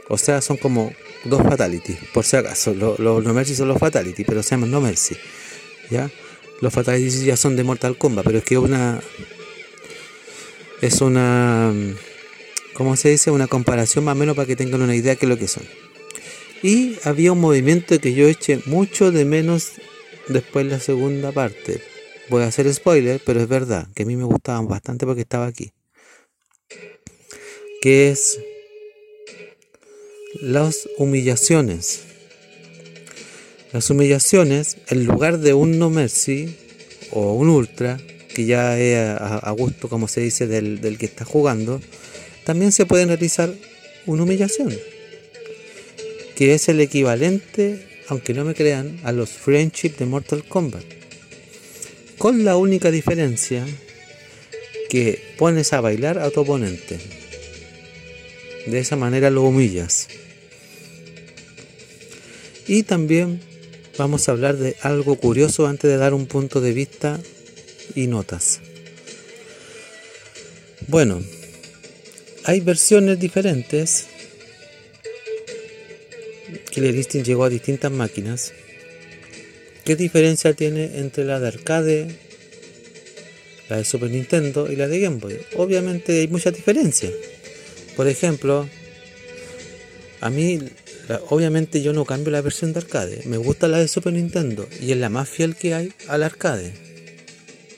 O 0.08 0.18
sea, 0.18 0.40
son 0.40 0.56
como 0.56 0.92
dos 1.24 1.42
Fatality, 1.42 1.96
por 2.12 2.24
si 2.24 2.36
acaso. 2.36 2.74
Los, 2.74 2.98
No 2.98 3.34
Mercy 3.34 3.54
son 3.54 3.68
los 3.68 3.78
Fatality, 3.78 4.24
pero 4.24 4.42
se 4.42 4.50
llaman 4.50 4.70
No 4.70 4.80
Mercy. 4.80 5.16
¿Ya? 5.90 6.10
Los 6.60 6.72
Fatality 6.72 7.24
ya 7.24 7.36
son 7.36 7.56
de 7.56 7.64
Mortal 7.64 7.96
Kombat, 7.96 8.24
pero 8.24 8.38
es 8.38 8.44
que 8.44 8.58
una. 8.58 9.00
Es 10.82 11.00
una 11.00 11.72
como 12.76 12.94
se 12.94 13.08
dice, 13.08 13.30
una 13.30 13.46
comparación 13.46 14.04
más 14.04 14.14
o 14.14 14.18
menos 14.18 14.36
para 14.36 14.46
que 14.46 14.54
tengan 14.54 14.82
una 14.82 14.94
idea 14.94 15.12
de 15.12 15.16
qué 15.16 15.24
es 15.24 15.30
lo 15.30 15.38
que 15.38 15.48
son. 15.48 15.62
Y 16.62 16.98
había 17.04 17.32
un 17.32 17.40
movimiento 17.40 17.98
que 17.98 18.12
yo 18.12 18.28
eché 18.28 18.60
mucho 18.66 19.10
de 19.12 19.24
menos 19.24 19.72
después 20.28 20.66
de 20.66 20.72
la 20.72 20.80
segunda 20.80 21.32
parte. 21.32 21.80
Voy 22.28 22.42
a 22.42 22.46
hacer 22.46 22.72
spoiler, 22.74 23.20
pero 23.24 23.40
es 23.40 23.46
verdad 23.46 23.86
que 23.94 24.02
a 24.02 24.06
mí 24.06 24.16
me 24.16 24.24
gustaban 24.24 24.66
bastante 24.66 25.06
porque 25.06 25.22
estaba 25.22 25.46
aquí. 25.46 25.72
Que 27.80 28.10
es 28.10 28.40
las 30.40 30.88
humillaciones. 30.98 32.02
Las 33.72 33.90
humillaciones, 33.90 34.78
en 34.88 35.04
lugar 35.04 35.38
de 35.38 35.54
un 35.54 35.78
no 35.78 35.88
mercy 35.88 36.56
o 37.12 37.34
un 37.34 37.48
ultra, 37.48 37.98
que 38.34 38.44
ya 38.44 38.76
es 38.78 38.98
a, 38.98 39.50
gusto, 39.52 39.88
como 39.88 40.08
se 40.08 40.20
dice, 40.20 40.48
del, 40.48 40.80
del 40.80 40.98
que 40.98 41.06
está 41.06 41.24
jugando, 41.24 41.80
también 42.44 42.72
se 42.72 42.86
puede 42.86 43.06
realizar 43.06 43.54
una 44.04 44.24
humillación, 44.24 44.76
que 46.34 46.54
es 46.54 46.68
el 46.68 46.80
equivalente, 46.80 48.02
aunque 48.08 48.34
no 48.34 48.44
me 48.44 48.54
crean, 48.54 48.98
a 49.04 49.12
los 49.12 49.30
friendship 49.30 49.96
de 49.96 50.06
Mortal 50.06 50.44
Kombat. 50.44 50.95
Con 52.18 52.44
la 52.44 52.56
única 52.56 52.90
diferencia 52.90 53.64
que 54.88 55.34
pones 55.36 55.72
a 55.72 55.80
bailar 55.80 56.18
a 56.18 56.30
tu 56.30 56.40
oponente. 56.40 56.98
De 58.66 58.78
esa 58.78 58.96
manera 58.96 59.30
lo 59.30 59.42
humillas. 59.42 60.08
Y 62.66 62.82
también 62.82 63.40
vamos 63.96 64.28
a 64.28 64.32
hablar 64.32 64.56
de 64.56 64.76
algo 64.82 65.16
curioso 65.16 65.66
antes 65.66 65.90
de 65.90 65.96
dar 65.96 66.14
un 66.14 66.26
punto 66.26 66.60
de 66.60 66.72
vista 66.72 67.20
y 67.94 68.06
notas. 68.06 68.60
Bueno, 70.88 71.22
hay 72.44 72.60
versiones 72.60 73.18
diferentes. 73.18 74.06
Killer 76.70 76.94
Instinct 76.94 77.26
llegó 77.26 77.44
a 77.44 77.48
distintas 77.48 77.90
máquinas. 77.90 78.52
¿Qué 79.86 79.94
diferencia 79.94 80.52
tiene 80.52 80.98
entre 80.98 81.24
la 81.24 81.38
de 81.38 81.46
arcade, 81.46 82.08
la 83.68 83.76
de 83.76 83.84
Super 83.84 84.10
Nintendo 84.10 84.68
y 84.68 84.74
la 84.74 84.88
de 84.88 84.98
Game 84.98 85.18
Boy? 85.18 85.38
Obviamente 85.54 86.22
hay 86.22 86.26
muchas 86.26 86.54
diferencias. 86.54 87.12
Por 87.94 88.08
ejemplo, 88.08 88.68
a 90.20 90.28
mí, 90.28 90.58
obviamente 91.28 91.82
yo 91.82 91.92
no 91.92 92.04
cambio 92.04 92.32
la 92.32 92.40
versión 92.40 92.72
de 92.72 92.80
arcade. 92.80 93.20
Me 93.26 93.36
gusta 93.36 93.68
la 93.68 93.78
de 93.78 93.86
Super 93.86 94.12
Nintendo 94.12 94.68
y 94.80 94.90
es 94.90 94.98
la 94.98 95.08
más 95.08 95.28
fiel 95.28 95.54
que 95.54 95.74
hay 95.74 95.92
al 96.08 96.24
arcade. 96.24 96.72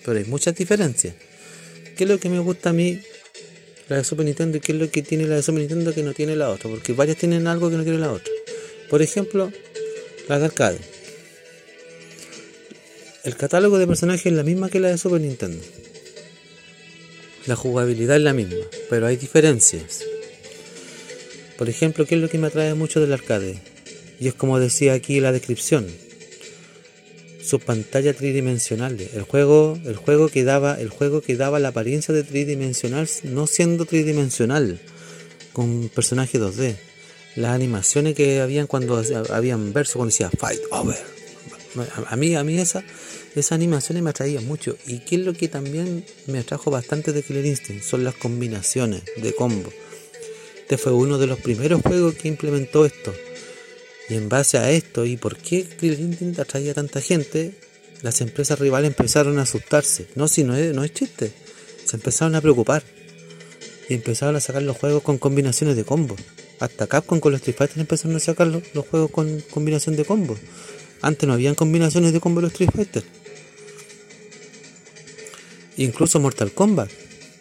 Pero 0.03 0.16
hay 0.18 0.25
muchas 0.25 0.55
diferencias. 0.55 1.14
¿Qué 1.94 2.05
es 2.05 2.09
lo 2.09 2.18
que 2.18 2.31
me 2.31 2.38
gusta 2.38 2.71
a 2.71 2.73
mí 2.73 3.03
la 3.90 3.99
de 3.99 4.05
Super 4.05 4.25
Nintendo 4.25 4.57
y 4.57 4.61
qué 4.61 4.73
es 4.73 4.79
lo 4.79 4.90
que 4.90 5.03
tiene 5.03 5.27
la 5.27 5.35
de 5.35 5.42
Super 5.42 5.61
Nintendo 5.61 5.92
que 5.92 6.03
no 6.03 6.14
tiene 6.14 6.37
la 6.37 6.49
otra, 6.49 6.71
porque 6.71 6.94
varias 6.94 7.18
tienen 7.18 7.47
algo 7.47 7.68
que 7.68 7.77
no 7.77 7.83
tiene 7.83 7.99
la 7.99 8.11
otra. 8.11 8.33
Por 8.88 9.03
ejemplo, 9.03 9.53
la 10.27 10.38
de 10.38 10.47
arcade. 10.47 10.97
El 13.24 13.37
catálogo 13.37 13.78
de 13.78 13.87
personajes 13.87 14.26
es 14.26 14.33
la 14.33 14.42
misma 14.42 14.70
que 14.70 14.81
la 14.81 14.88
de 14.88 14.98
Super 14.98 15.20
Nintendo. 15.20 15.62
La 17.46 17.57
jugabilidad 17.57 18.16
es 18.16 18.22
la 18.22 18.33
misma, 18.33 18.64
pero 18.88 19.07
hay 19.07 19.16
diferencias. 19.16 20.04
Por 21.57 21.68
ejemplo, 21.68 22.07
¿qué 22.07 22.14
es 22.14 22.20
lo 22.20 22.28
que 22.28 22.38
me 22.38 22.46
atrae 22.46 22.74
mucho 22.74 23.00
del 23.00 23.12
arcade? 23.12 23.59
Y 24.20 24.28
es 24.28 24.35
como 24.35 24.59
decía 24.59 24.92
aquí 24.92 25.20
la 25.20 25.33
descripción 25.33 25.87
su 27.48 27.59
pantalla 27.61 28.12
tridimensional. 28.12 29.00
El 29.00 29.22
juego, 29.22 29.78
el 29.85 29.96
juego 29.96 30.28
que 30.28 30.44
daba, 30.44 30.78
el 30.81 30.90
juego 30.90 31.22
que 31.22 31.37
daba 31.37 31.59
la 31.59 31.68
apariencia 31.68 32.12
de 32.12 32.22
tridimensional, 32.22 33.09
no 33.24 33.46
siendo 33.46 33.87
tridimensional, 33.87 34.78
con 35.52 35.88
personaje 35.88 36.38
2D. 36.38 36.76
Las 37.37 37.52
animaciones 37.52 38.14
que 38.14 38.40
habían 38.40 38.66
cuando 38.66 39.02
habían 39.31 39.72
verso 39.72 39.94
cuando 39.98 40.11
decía 40.11 40.31
fight 40.31 40.61
over. 40.70 41.17
A 42.07 42.17
mí, 42.17 42.35
a 42.35 42.45
mí 42.45 42.59
esa, 42.59 42.83
esas 43.35 43.53
animaciones 43.53 44.03
me 44.03 44.11
atraían 44.11 44.47
mucho. 44.47 44.77
Y 44.87 45.01
qué 45.01 45.17
es 45.17 45.23
lo 45.23 45.33
que 45.33 45.49
también 45.49 46.05
me 46.27 46.38
atrajo 46.38 46.71
bastante 46.71 47.12
de 47.12 47.23
Killer 47.23 47.47
Instinct, 47.47 47.83
son 47.83 48.05
las 48.05 48.14
combinaciones 48.14 49.03
de 49.17 49.35
combo. 49.35 49.73
Este 50.59 50.77
fue 50.77 50.93
uno 50.93 51.19
de 51.19 51.27
los 51.27 51.38
primeros 51.41 51.81
juegos 51.83 52.14
que 52.14 52.29
implementó 52.29 52.85
esto 52.85 53.14
y 54.09 54.14
en 54.14 54.29
base 54.29 54.59
a 54.59 54.71
esto 54.71 55.05
y 55.05 55.17
por 55.17 55.37
qué 55.37 55.67
Instinct 55.81 56.38
atraía 56.38 56.73
a 56.73 56.75
tanta 56.75 57.01
gente, 57.01 57.53
las 58.03 58.21
empresas 58.21 58.59
rivales 58.59 58.88
empezaron 58.88 59.38
a 59.38 59.43
asustarse. 59.43 60.07
No, 60.14 60.29
si 60.29 60.45
no 60.45 60.57
es, 60.57 60.75
no 60.75 60.83
es 60.83 60.93
chiste. 60.95 61.33
Se 61.85 61.97
empezaron 61.97 62.35
a 62.35 62.41
preocupar. 62.41 62.83
Y 63.88 63.95
empezaron 63.95 64.37
a 64.37 64.41
sacar 64.41 64.62
los 64.62 64.77
juegos 64.77 65.03
con 65.03 65.19
combinaciones 65.19 65.77
de 65.77 65.85
combos. 65.85 66.21
Hasta 66.59 66.87
Capcom 66.87 67.21
con 67.21 67.33
los 67.33 67.41
Street 67.41 67.57
Fighter 67.57 67.81
empezaron 67.81 68.17
a 68.17 68.21
sacar 68.21 68.47
los, 68.47 68.62
juegos 68.87 69.11
con 69.11 69.41
combinación 69.51 69.97
de 69.97 70.05
combos. 70.05 70.38
Antes 71.00 71.26
no 71.26 71.34
habían 71.34 71.54
combinaciones 71.54 72.12
de 72.12 72.20
combos 72.20 72.42
los 72.42 72.52
Street 72.52 72.70
Fighter. 72.74 73.04
Incluso 75.76 76.18
Mortal 76.18 76.52
Kombat. 76.52 76.90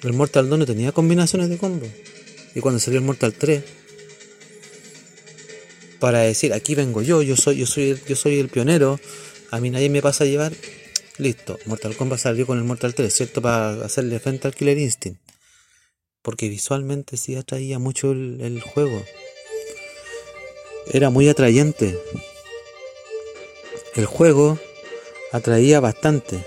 El 0.03 0.13
Mortal 0.13 0.47
2 0.47 0.59
no 0.59 0.65
tenía 0.65 0.91
combinaciones 0.91 1.49
de 1.49 1.57
combos. 1.57 1.89
Y 2.53 2.59
cuando 2.59 2.79
salió 2.79 2.99
el 2.99 3.05
Mortal 3.05 3.33
3, 3.33 3.63
para 5.99 6.19
decir 6.19 6.53
aquí 6.53 6.75
vengo 6.75 7.01
yo, 7.01 7.21
yo 7.21 7.35
soy, 7.35 7.57
yo 7.57 7.65
soy, 7.65 7.89
el, 7.89 8.05
yo 8.05 8.15
soy 8.15 8.39
el 8.39 8.49
pionero, 8.49 8.99
a 9.49 9.59
mí 9.59 9.69
nadie 9.69 9.89
me 9.89 10.01
pasa 10.01 10.23
a 10.23 10.27
llevar, 10.27 10.53
listo. 11.17 11.57
Mortal 11.65 11.95
Kombat 11.95 12.19
salió 12.19 12.45
con 12.45 12.57
el 12.57 12.63
Mortal 12.63 12.93
3, 12.93 13.13
¿cierto? 13.13 13.41
Para 13.41 13.83
hacerle 13.83 14.19
frente 14.19 14.47
al 14.47 14.55
Killer 14.55 14.77
Instinct. 14.77 15.19
Porque 16.21 16.49
visualmente 16.49 17.17
sí 17.17 17.35
atraía 17.35 17.79
mucho 17.79 18.11
el, 18.11 18.39
el 18.41 18.61
juego. 18.61 19.03
Era 20.91 21.09
muy 21.09 21.27
atrayente. 21.27 21.97
El 23.97 24.05
juego 24.05 24.59
atraía 25.31 25.79
bastante. 25.79 26.37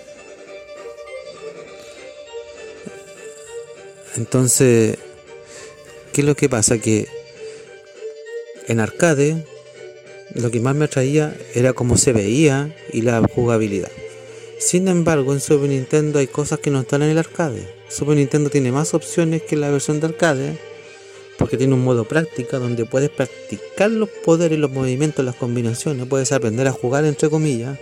Entonces, 4.17 4.99
¿qué 6.13 6.21
es 6.21 6.27
lo 6.27 6.37
que 6.37 6.49
pasa? 6.49 6.79
Que 6.79 7.09
en 8.69 8.79
arcade 8.79 9.45
lo 10.35 10.53
que 10.53 10.61
más 10.61 10.77
me 10.77 10.85
atraía 10.85 11.37
era 11.53 11.73
cómo 11.73 11.97
se 11.97 12.13
veía 12.13 12.73
y 12.93 13.03
la 13.03 13.21
jugabilidad. 13.35 13.91
Sin 14.61 14.87
embargo, 14.87 15.33
en 15.33 15.41
Super 15.41 15.71
Nintendo 15.71 16.21
hay 16.21 16.29
cosas 16.29 16.61
que 16.61 16.71
no 16.71 16.81
están 16.81 17.03
en 17.03 17.11
el 17.11 17.19
arcade. 17.19 17.67
Super 17.89 18.15
Nintendo 18.15 18.49
tiene 18.49 18.71
más 18.71 18.95
opciones 18.95 19.43
que 19.43 19.57
la 19.57 19.71
versión 19.71 19.99
de 19.99 20.07
arcade, 20.07 20.57
porque 21.51 21.59
tiene 21.59 21.75
un 21.75 21.83
modo 21.83 22.05
práctica 22.05 22.61
donde 22.61 22.85
puedes 22.85 23.11
practicar 23.11 23.91
los 23.91 24.09
poderes, 24.09 24.57
los 24.57 24.71
movimientos, 24.71 25.25
las 25.25 25.35
combinaciones, 25.35 26.07
puedes 26.07 26.31
aprender 26.31 26.69
a 26.69 26.71
jugar 26.71 27.05
entre 27.05 27.29
comillas. 27.29 27.77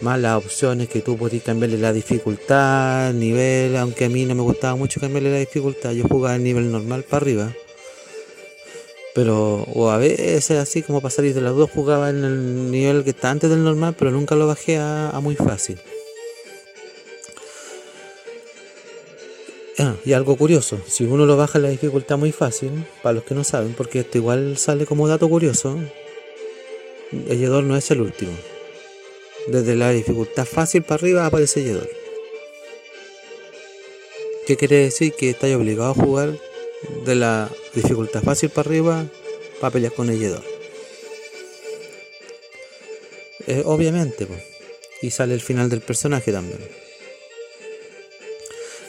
Más 0.00 0.18
las 0.18 0.36
opciones 0.36 0.88
que 0.88 1.02
tú 1.02 1.16
podías 1.16 1.44
cambiarle 1.44 1.78
la 1.78 1.92
dificultad, 1.92 3.12
nivel, 3.12 3.76
aunque 3.76 4.06
a 4.06 4.08
mí 4.08 4.24
no 4.24 4.34
me 4.34 4.42
gustaba 4.42 4.74
mucho 4.74 5.00
cambiarle 5.00 5.30
la 5.30 5.38
dificultad, 5.38 5.92
yo 5.92 6.02
jugaba 6.08 6.34
el 6.34 6.42
nivel 6.42 6.72
normal 6.72 7.04
para 7.04 7.22
arriba 7.22 7.54
pero, 9.16 9.64
o 9.72 9.88
a 9.88 9.96
veces 9.96 10.50
así 10.50 10.82
como 10.82 11.00
para 11.00 11.14
salir 11.14 11.32
de 11.32 11.40
las 11.40 11.54
dos, 11.54 11.70
jugaba 11.70 12.10
en 12.10 12.22
el 12.22 12.70
nivel 12.70 13.02
que 13.02 13.10
está 13.10 13.30
antes 13.30 13.48
del 13.48 13.64
normal, 13.64 13.94
pero 13.98 14.10
nunca 14.10 14.34
lo 14.34 14.46
bajé 14.46 14.76
a, 14.76 15.18
muy 15.22 15.36
fácil. 15.36 15.78
Ah, 19.78 19.94
y 20.06 20.14
algo 20.14 20.36
curioso, 20.36 20.80
si 20.86 21.04
uno 21.04 21.26
lo 21.26 21.36
baja 21.36 21.58
la 21.58 21.68
dificultad 21.68 22.16
muy 22.16 22.32
fácil, 22.32 22.86
para 23.02 23.14
los 23.14 23.24
que 23.24 23.34
no 23.34 23.44
saben, 23.44 23.74
porque 23.74 24.00
esto 24.00 24.16
igual 24.16 24.56
sale 24.56 24.86
como 24.86 25.06
dato 25.06 25.28
curioso, 25.28 25.78
el 27.12 27.38
Yedor 27.38 27.62
no 27.64 27.76
es 27.76 27.90
el 27.90 28.00
último. 28.00 28.32
Desde 29.48 29.76
la 29.76 29.90
dificultad 29.90 30.46
fácil 30.46 30.82
para 30.82 30.94
arriba 30.94 31.26
aparece 31.26 31.62
Yedor. 31.62 31.90
¿Qué 34.46 34.56
quiere 34.56 34.76
decir? 34.76 35.12
Que 35.12 35.30
estáis 35.30 35.54
obligado 35.54 35.90
a 35.90 35.94
jugar 35.94 36.38
de 37.04 37.14
la 37.14 37.50
dificultad 37.74 38.22
fácil 38.22 38.48
para 38.48 38.68
arriba 38.68 39.06
para 39.60 39.72
pelear 39.72 39.92
con 39.92 40.08
el 40.08 40.18
Yedor. 40.18 40.42
Eh, 43.46 43.62
obviamente, 43.66 44.26
y 45.02 45.10
sale 45.10 45.34
el 45.34 45.42
final 45.42 45.68
del 45.68 45.82
personaje 45.82 46.32
también. 46.32 46.85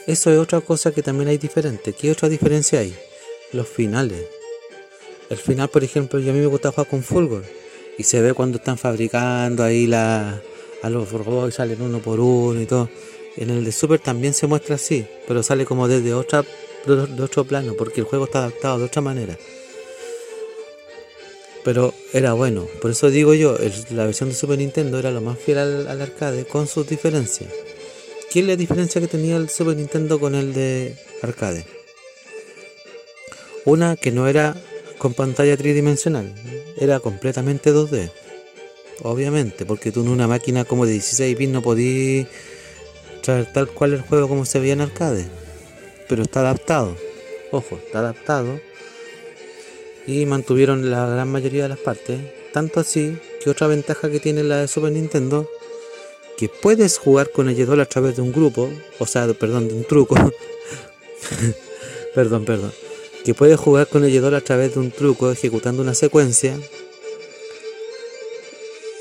Eso 0.08 0.32
es 0.32 0.39
otra 0.39 0.62
cosa 0.62 0.91
que 0.91 1.04
también 1.04 1.28
hay 1.28 1.38
diferente. 1.38 1.91
¿Qué 1.91 2.10
otra 2.10 2.30
diferencia 2.30 2.80
hay? 2.80 2.96
Los 3.52 3.67
finales. 3.67 4.26
El 5.30 5.38
final, 5.38 5.70
por 5.70 5.84
ejemplo, 5.84 6.17
yo 6.20 6.32
a 6.32 6.34
mí 6.34 6.39
me 6.39 6.46
gusta 6.46 6.72
jugar 6.72 6.88
con 6.88 7.04
Fulgor. 7.04 7.43
Y 7.98 8.04
se 8.04 8.22
ve 8.22 8.34
cuando 8.34 8.58
están 8.58 8.78
fabricando 8.78 9.63
ahí 9.63 9.86
la, 9.86 10.41
a 10.82 10.89
los 10.89 11.12
robots 11.12 11.54
y 11.54 11.58
salen 11.58 11.82
uno 11.82 12.00
por 12.00 12.22
uno 12.22 12.62
y 12.62 12.65
todo. 12.65 12.89
En 13.36 13.50
el 13.50 13.65
de 13.65 13.72
Super 13.72 14.00
también 14.00 14.34
se 14.34 14.48
muestra 14.48 14.76
así, 14.76 15.06
pero 15.28 15.43
sale 15.43 15.65
como 15.65 15.88
desde 15.88 16.06
de, 16.06 16.13
otro 16.13 17.43
plano, 17.43 17.74
porque 17.78 18.02
el 18.02 18.08
juego 18.08 18.26
está 18.26 18.39
adaptado 18.39 18.80
de 18.80 18.86
otra 18.86 19.02
manera. 19.02 19.38
Pero 21.63 21.93
era 22.13 22.32
bueno, 22.34 22.65
por 22.82 22.91
eso 22.91 23.10
digo 23.10 23.34
yo, 23.34 23.58
la 23.91 24.06
versión 24.06 24.30
de 24.30 24.36
Super 24.36 24.58
Nintendo 24.58 24.98
era 25.00 25.12
lo 25.12 25.20
más 25.20 25.38
fiel 25.38 25.58
al, 25.58 26.02
arcade 26.02 26.46
con 26.46 26.65
sus 26.65 26.88
diferencias. 26.88 27.52
¿Qué 28.32 28.40
es 28.40 28.46
la 28.46 28.56
diferencia 28.56 29.02
que 29.02 29.08
tenía 29.08 29.38
el 29.38 29.50
Super 29.50 29.76
Nintendo 29.76 30.20
con 30.20 30.36
el 30.36 30.54
de 30.54 30.96
arcade? 31.22 31.66
Una 33.66 33.96
que 33.96 34.12
no 34.12 34.28
era 34.28 34.56
con 34.98 35.13
pantalla 35.13 35.58
tridimensional, 35.58 36.34
era 36.78 37.00
completamente 37.00 37.74
2D. 37.74 38.12
Obviamente, 39.04 39.66
porque 39.66 39.92
tú 39.92 40.02
en 40.02 40.10
una 40.10 40.28
máquina 40.28 40.66
como 40.66 40.86
de 40.86 40.94
16 40.94 41.38
bits 41.38 41.52
no 41.52 41.62
podías 41.62 42.28
traer 43.22 43.52
tal 43.52 43.68
cual 43.68 43.94
el 43.94 44.02
juego 44.02 44.28
como 44.28 44.46
se 44.46 44.60
veía 44.60 44.74
en 44.74 44.82
arcade 44.82 45.26
pero 46.08 46.24
está 46.24 46.42
adaptado. 46.42 46.96
Ojo, 47.52 47.80
está 47.86 48.00
adaptado. 48.00 48.60
Y 50.06 50.26
mantuvieron 50.26 50.90
la 50.90 51.06
gran 51.08 51.30
mayoría 51.30 51.63
de 51.63 51.70
las 51.70 51.80
partes. 51.80 52.20
Tanto 52.54 52.80
así 52.80 53.18
que 53.44 53.50
otra 53.50 53.68
ventaja 53.68 54.10
que 54.10 54.20
tiene 54.20 54.44
la 54.44 54.58
de 54.58 54.68
Super 54.68 54.92
Nintendo, 54.92 55.50
que 56.38 56.50
puedes 56.50 57.00
jugar 57.00 57.32
con 57.32 57.50
el 57.50 57.56
Yedol 57.56 57.82
a 57.82 57.86
través 57.86 58.15
de 58.15 58.21
un 58.21 58.32
grupo, 58.32 58.69
o 59.00 59.08
sea, 59.08 59.28
perdón, 59.34 59.67
de 59.67 59.73
un 59.73 59.84
truco. 59.84 60.15
perdón, 62.15 62.45
perdón. 62.45 62.71
Que 63.26 63.34
puedes 63.34 63.60
jugar 63.60 63.88
con 63.88 64.06
el 64.06 64.12
Yedol 64.12 64.36
a 64.36 64.41
través 64.41 64.76
de 64.76 64.80
un 64.80 64.91
truco, 64.91 65.32
ejecutando 65.32 65.82
una 65.82 65.95
secuencia. 65.95 66.58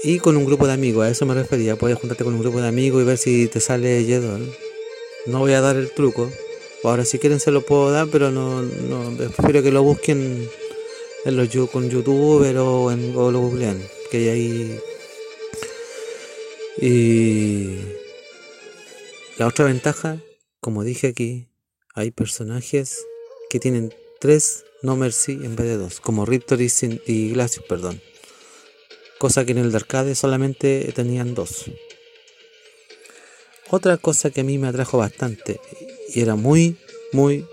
Y 0.03 0.19
con 0.19 0.37
un 0.37 0.47
grupo 0.47 0.67
de 0.67 0.73
amigos, 0.73 1.05
a 1.05 1.11
eso 1.11 1.27
me 1.27 1.35
refería. 1.35 1.77
Puedes 1.77 1.99
juntarte 1.99 2.25
con 2.25 2.35
un 2.35 2.41
grupo 2.41 2.61
de 2.61 2.69
amigos 2.69 3.03
y 3.03 3.05
ver 3.05 3.19
si 3.19 3.49
te 3.49 3.61
sale 3.61 4.05
Yedol. 4.05 4.51
No 5.27 5.41
voy 5.41 5.53
a 5.53 5.61
dar 5.61 5.77
el 5.77 5.91
truco. 5.91 6.31
Ahora 6.85 7.05
si 7.05 7.19
quieren 7.19 7.41
se 7.41 7.51
lo 7.51 7.63
puedo 7.63 7.91
dar, 7.91 8.09
pero 8.09 8.31
no, 8.31 8.63
no 8.63 9.17
prefiero 9.17 9.63
que 9.63 9.73
lo 9.73 9.83
busquen 9.83 10.49
en 11.25 11.37
los, 11.37 11.49
con 11.71 11.91
YouTube 11.91 12.57
o, 12.59 12.93
en, 12.93 13.13
o 13.17 13.31
lo 13.31 13.41
googlean. 13.41 13.83
Que 14.11 14.31
ahí. 14.31 14.81
Y 16.81 17.79
la 19.39 19.47
otra 19.47 19.65
ventaja, 19.65 20.19
como 20.61 20.85
dije 20.85 21.09
aquí, 21.09 21.49
hay 21.95 22.11
personajes 22.11 23.05
que 23.49 23.61
tienen 23.61 23.95
tres 24.21 24.65
No 24.83 24.97
Mercy 24.97 25.33
en 25.33 25.57
vez 25.57 25.67
de 25.67 25.77
dos, 25.79 26.01
como 26.01 26.27
Riptor 26.27 26.61
y, 26.61 26.71
y 27.07 27.31
Glacius, 27.31 27.65
perdón. 27.67 28.01
Cosa 29.19 29.47
que 29.47 29.53
en 29.53 29.59
el 29.59 29.71
de 29.71 29.77
arcade 29.77 30.15
solamente 30.15 30.93
tenían 30.95 31.35
dos. 31.35 31.71
Otra 33.71 33.97
cosa 33.97 34.31
que 34.31 34.43
a 34.43 34.45
mí 34.45 34.59
me 34.59 34.69
atrajo 34.69 34.99
bastante 34.99 35.61
y 36.15 36.21
era 36.21 36.37
muy, 36.37 36.77
muy, 37.13 37.47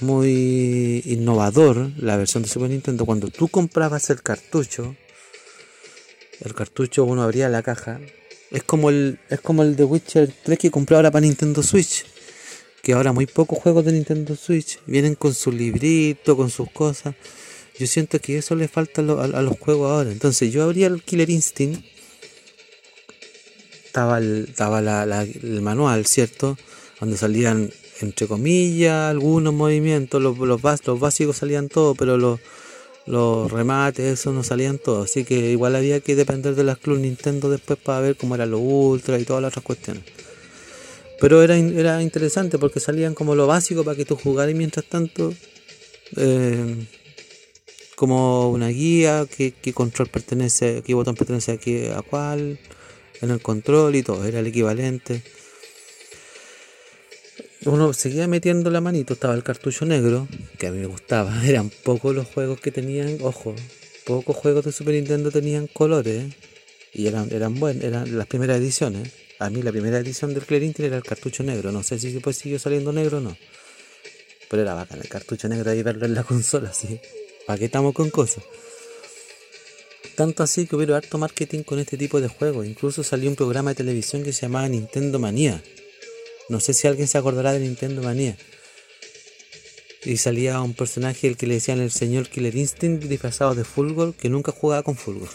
muy 0.00 1.02
innovador 1.04 1.90
la 1.98 2.16
versión 2.16 2.42
de 2.42 2.48
Super 2.48 2.70
Nintendo. 2.70 3.04
Cuando 3.04 3.28
tú 3.28 3.48
comprabas 3.48 4.08
el 4.10 4.22
cartucho, 4.22 4.96
el 6.44 6.54
cartucho 6.54 7.04
uno 7.04 7.22
abría 7.22 7.48
la 7.48 7.62
caja 7.62 8.00
es 8.52 8.62
como 8.64 8.90
el, 8.90 9.18
es 9.30 9.40
como 9.40 9.62
el 9.62 9.76
de 9.76 9.84
Witcher 9.84 10.30
3 10.44 10.58
que 10.58 10.70
compré 10.70 10.96
ahora 10.96 11.10
para 11.10 11.24
Nintendo 11.24 11.62
Switch. 11.62 12.04
Que 12.82 12.92
ahora 12.92 13.12
muy 13.12 13.26
pocos 13.26 13.58
juegos 13.58 13.84
de 13.84 13.92
Nintendo 13.92 14.36
Switch 14.36 14.78
vienen 14.86 15.14
con 15.14 15.32
su 15.32 15.50
librito, 15.50 16.36
con 16.36 16.50
sus 16.50 16.70
cosas. 16.70 17.14
Yo 17.78 17.86
siento 17.86 18.20
que 18.20 18.36
eso 18.36 18.54
le 18.54 18.68
falta 18.68 19.00
a, 19.00 19.42
los 19.42 19.58
juegos 19.58 19.90
ahora. 19.90 20.12
Entonces 20.12 20.52
yo 20.52 20.64
abría 20.64 20.88
el 20.88 21.02
Killer 21.02 21.30
Instinct. 21.30 21.82
Estaba 23.86 24.18
el, 24.18 24.46
estaba 24.50 24.80
el 24.80 25.60
manual, 25.62 26.04
¿cierto? 26.04 26.58
Donde 27.00 27.16
salían, 27.16 27.72
entre 28.00 28.26
comillas, 28.26 29.10
algunos 29.10 29.54
movimientos. 29.54 30.20
Los, 30.20 30.36
los, 30.36 30.60
los 30.62 31.00
básicos 31.00 31.38
salían 31.38 31.68
todos, 31.70 31.96
pero 31.96 32.18
los 32.18 32.38
los 33.06 33.50
remates, 33.50 34.20
eso 34.20 34.32
no 34.32 34.42
salían 34.42 34.78
todos. 34.78 35.10
Así 35.10 35.24
que 35.24 35.50
igual 35.50 35.76
había 35.76 36.00
que 36.00 36.14
depender 36.14 36.54
de 36.54 36.64
las 36.64 36.78
Club 36.78 36.98
Nintendo 36.98 37.50
después 37.50 37.78
para 37.78 38.00
ver 38.00 38.16
cómo 38.16 38.34
eran 38.34 38.50
los 38.50 38.60
Ultra 38.62 39.18
y 39.18 39.24
todas 39.24 39.42
las 39.42 39.50
otras 39.50 39.64
cuestiones. 39.64 40.04
Pero 41.20 41.42
era, 41.42 41.56
era 41.56 42.02
interesante 42.02 42.58
porque 42.58 42.80
salían 42.80 43.14
como 43.14 43.34
lo 43.34 43.46
básico 43.46 43.84
para 43.84 43.96
que 43.96 44.04
tú 44.04 44.16
jugaras 44.16 44.54
mientras 44.54 44.86
tanto. 44.86 45.32
Eh, 46.16 46.86
como 48.02 48.50
una 48.50 48.66
guía, 48.66 49.26
qué, 49.30 49.72
control 49.72 50.08
pertenece, 50.08 50.82
qué 50.84 50.92
botón 50.92 51.14
pertenece 51.14 51.52
aquí 51.52 51.86
a 51.86 52.02
cuál, 52.02 52.58
en 53.20 53.30
el 53.30 53.40
control 53.40 53.94
y 53.94 54.02
todo, 54.02 54.24
era 54.24 54.40
el 54.40 54.48
equivalente 54.48 55.22
uno 57.64 57.92
seguía 57.92 58.26
metiendo 58.26 58.70
la 58.70 58.80
manito, 58.80 59.14
estaba 59.14 59.34
el 59.34 59.42
cartucho 59.42 59.84
negro, 59.84 60.26
que 60.58 60.66
a 60.66 60.72
mí 60.72 60.78
me 60.78 60.86
gustaba, 60.86 61.46
eran 61.46 61.70
pocos 61.70 62.14
los 62.14 62.26
juegos 62.26 62.60
que 62.60 62.70
tenían, 62.70 63.18
ojo, 63.22 63.54
pocos 64.04 64.36
juegos 64.36 64.64
de 64.64 64.72
Super 64.72 64.94
Nintendo 64.94 65.30
tenían 65.30 65.66
colores, 65.68 66.24
y 66.92 67.06
eran, 67.06 67.32
eran 67.32 67.58
buenos, 67.58 67.84
eran 67.84 68.18
las 68.18 68.26
primeras 68.26 68.58
ediciones. 68.58 69.10
A 69.38 69.48
mí 69.50 69.62
la 69.62 69.72
primera 69.72 69.98
edición 69.98 70.34
del 70.34 70.44
Clear 70.44 70.62
era 70.78 70.96
el 70.96 71.02
cartucho 71.02 71.42
negro, 71.42 71.72
no 71.72 71.82
sé 71.82 71.98
si 71.98 72.12
después 72.12 72.36
siguió 72.36 72.58
saliendo 72.58 72.92
negro 72.92 73.18
o 73.18 73.20
no. 73.20 73.36
Pero 74.50 74.62
era 74.62 74.74
bacán 74.74 75.00
el 75.00 75.08
cartucho 75.08 75.48
negro 75.48 75.70
ahí 75.70 75.82
verlo 75.82 76.04
en 76.04 76.14
la 76.14 76.22
consola, 76.24 76.72
sí. 76.72 77.00
¿Para 77.46 77.58
qué 77.58 77.64
estamos 77.64 77.94
con 77.94 78.10
cosas? 78.10 78.44
Tanto 80.14 80.42
así 80.42 80.66
que 80.66 80.76
hubo 80.76 80.94
harto 80.94 81.16
marketing 81.16 81.62
con 81.62 81.78
este 81.78 81.96
tipo 81.96 82.20
de 82.20 82.28
juegos. 82.28 82.66
Incluso 82.66 83.02
salió 83.02 83.30
un 83.30 83.36
programa 83.36 83.70
de 83.70 83.76
televisión 83.76 84.22
que 84.22 84.32
se 84.32 84.42
llamaba 84.42 84.68
Nintendo 84.68 85.18
Manía 85.18 85.62
no 86.52 86.60
sé 86.60 86.74
si 86.74 86.86
alguien 86.86 87.08
se 87.08 87.16
acordará 87.16 87.54
de 87.54 87.60
Nintendo 87.60 88.02
Manía. 88.02 88.36
Y 90.04 90.18
salía 90.18 90.60
un 90.60 90.74
personaje 90.74 91.26
el 91.26 91.38
que 91.38 91.46
le 91.46 91.54
decían 91.54 91.80
el 91.80 91.90
señor 91.90 92.28
Killer 92.28 92.54
Instinct 92.54 93.04
disfrazado 93.04 93.54
de 93.54 93.64
fútbol 93.64 94.14
que 94.14 94.28
nunca 94.28 94.52
jugaba 94.52 94.82
con 94.82 94.94
fútbol. 94.94 95.30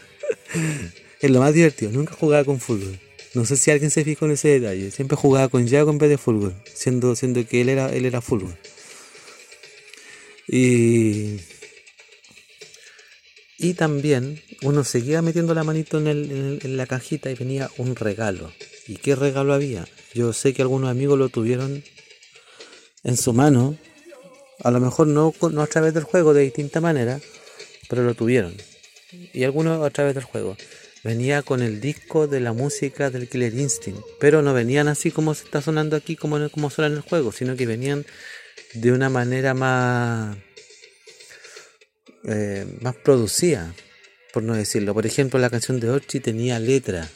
es 1.20 1.30
lo 1.30 1.40
más 1.40 1.52
divertido, 1.52 1.92
nunca 1.92 2.14
jugaba 2.14 2.42
con 2.42 2.58
fútbol. 2.58 2.98
No 3.34 3.44
sé 3.44 3.58
si 3.58 3.70
alguien 3.70 3.90
se 3.90 4.02
fijó 4.02 4.24
en 4.24 4.32
ese 4.32 4.48
detalle. 4.48 4.90
Siempre 4.90 5.14
jugaba 5.18 5.48
con 5.48 5.66
Yago 5.66 5.90
en 5.90 5.98
vez 5.98 6.08
de 6.08 6.16
fútbol, 6.16 6.54
siendo, 6.72 7.14
siendo 7.16 7.46
que 7.46 7.60
él 7.60 7.68
era, 7.68 7.92
él 7.92 8.06
era 8.06 8.22
fútbol. 8.22 8.56
Y, 10.48 11.40
y 13.58 13.74
también 13.74 14.40
uno 14.62 14.84
seguía 14.84 15.20
metiendo 15.20 15.52
la 15.52 15.64
manito 15.64 15.98
en, 15.98 16.06
en 16.62 16.76
la 16.78 16.86
cajita 16.86 17.30
y 17.30 17.34
venía 17.34 17.70
un 17.76 17.94
regalo. 17.94 18.50
¿Y 18.86 18.96
qué 18.96 19.16
regalo 19.16 19.52
había? 19.52 19.86
Yo 20.14 20.32
sé 20.32 20.54
que 20.54 20.62
algunos 20.62 20.90
amigos 20.90 21.18
lo 21.18 21.28
tuvieron 21.28 21.82
en 23.02 23.16
su 23.16 23.32
mano, 23.32 23.76
a 24.62 24.70
lo 24.70 24.80
mejor 24.80 25.08
no, 25.08 25.34
no 25.50 25.62
a 25.62 25.66
través 25.66 25.92
del 25.92 26.04
juego 26.04 26.32
de 26.32 26.42
distinta 26.42 26.80
manera, 26.80 27.20
pero 27.88 28.04
lo 28.04 28.14
tuvieron. 28.14 28.54
Y 29.32 29.42
algunos 29.44 29.84
a 29.84 29.90
través 29.90 30.14
del 30.14 30.24
juego. 30.24 30.56
Venía 31.02 31.42
con 31.42 31.62
el 31.62 31.80
disco 31.80 32.28
de 32.28 32.40
la 32.40 32.52
música 32.52 33.10
del 33.10 33.28
Killer 33.28 33.54
Instinct, 33.54 34.00
pero 34.20 34.40
no 34.40 34.54
venían 34.54 34.88
así 34.88 35.10
como 35.10 35.34
se 35.34 35.44
está 35.44 35.60
sonando 35.60 35.96
aquí, 35.96 36.16
como, 36.16 36.48
como 36.48 36.70
suena 36.70 36.86
en 36.86 36.96
el 36.96 37.02
juego, 37.02 37.30
sino 37.30 37.56
que 37.56 37.66
venían 37.66 38.06
de 38.72 38.92
una 38.92 39.10
manera 39.10 39.52
más, 39.52 40.36
eh, 42.24 42.66
más 42.80 42.94
producida, 42.94 43.74
por 44.32 44.44
no 44.44 44.54
decirlo. 44.54 44.94
Por 44.94 45.04
ejemplo, 45.06 45.38
la 45.40 45.50
canción 45.50 45.78
de 45.78 45.90
Orchi 45.90 46.20
tenía 46.20 46.58
letra 46.58 47.10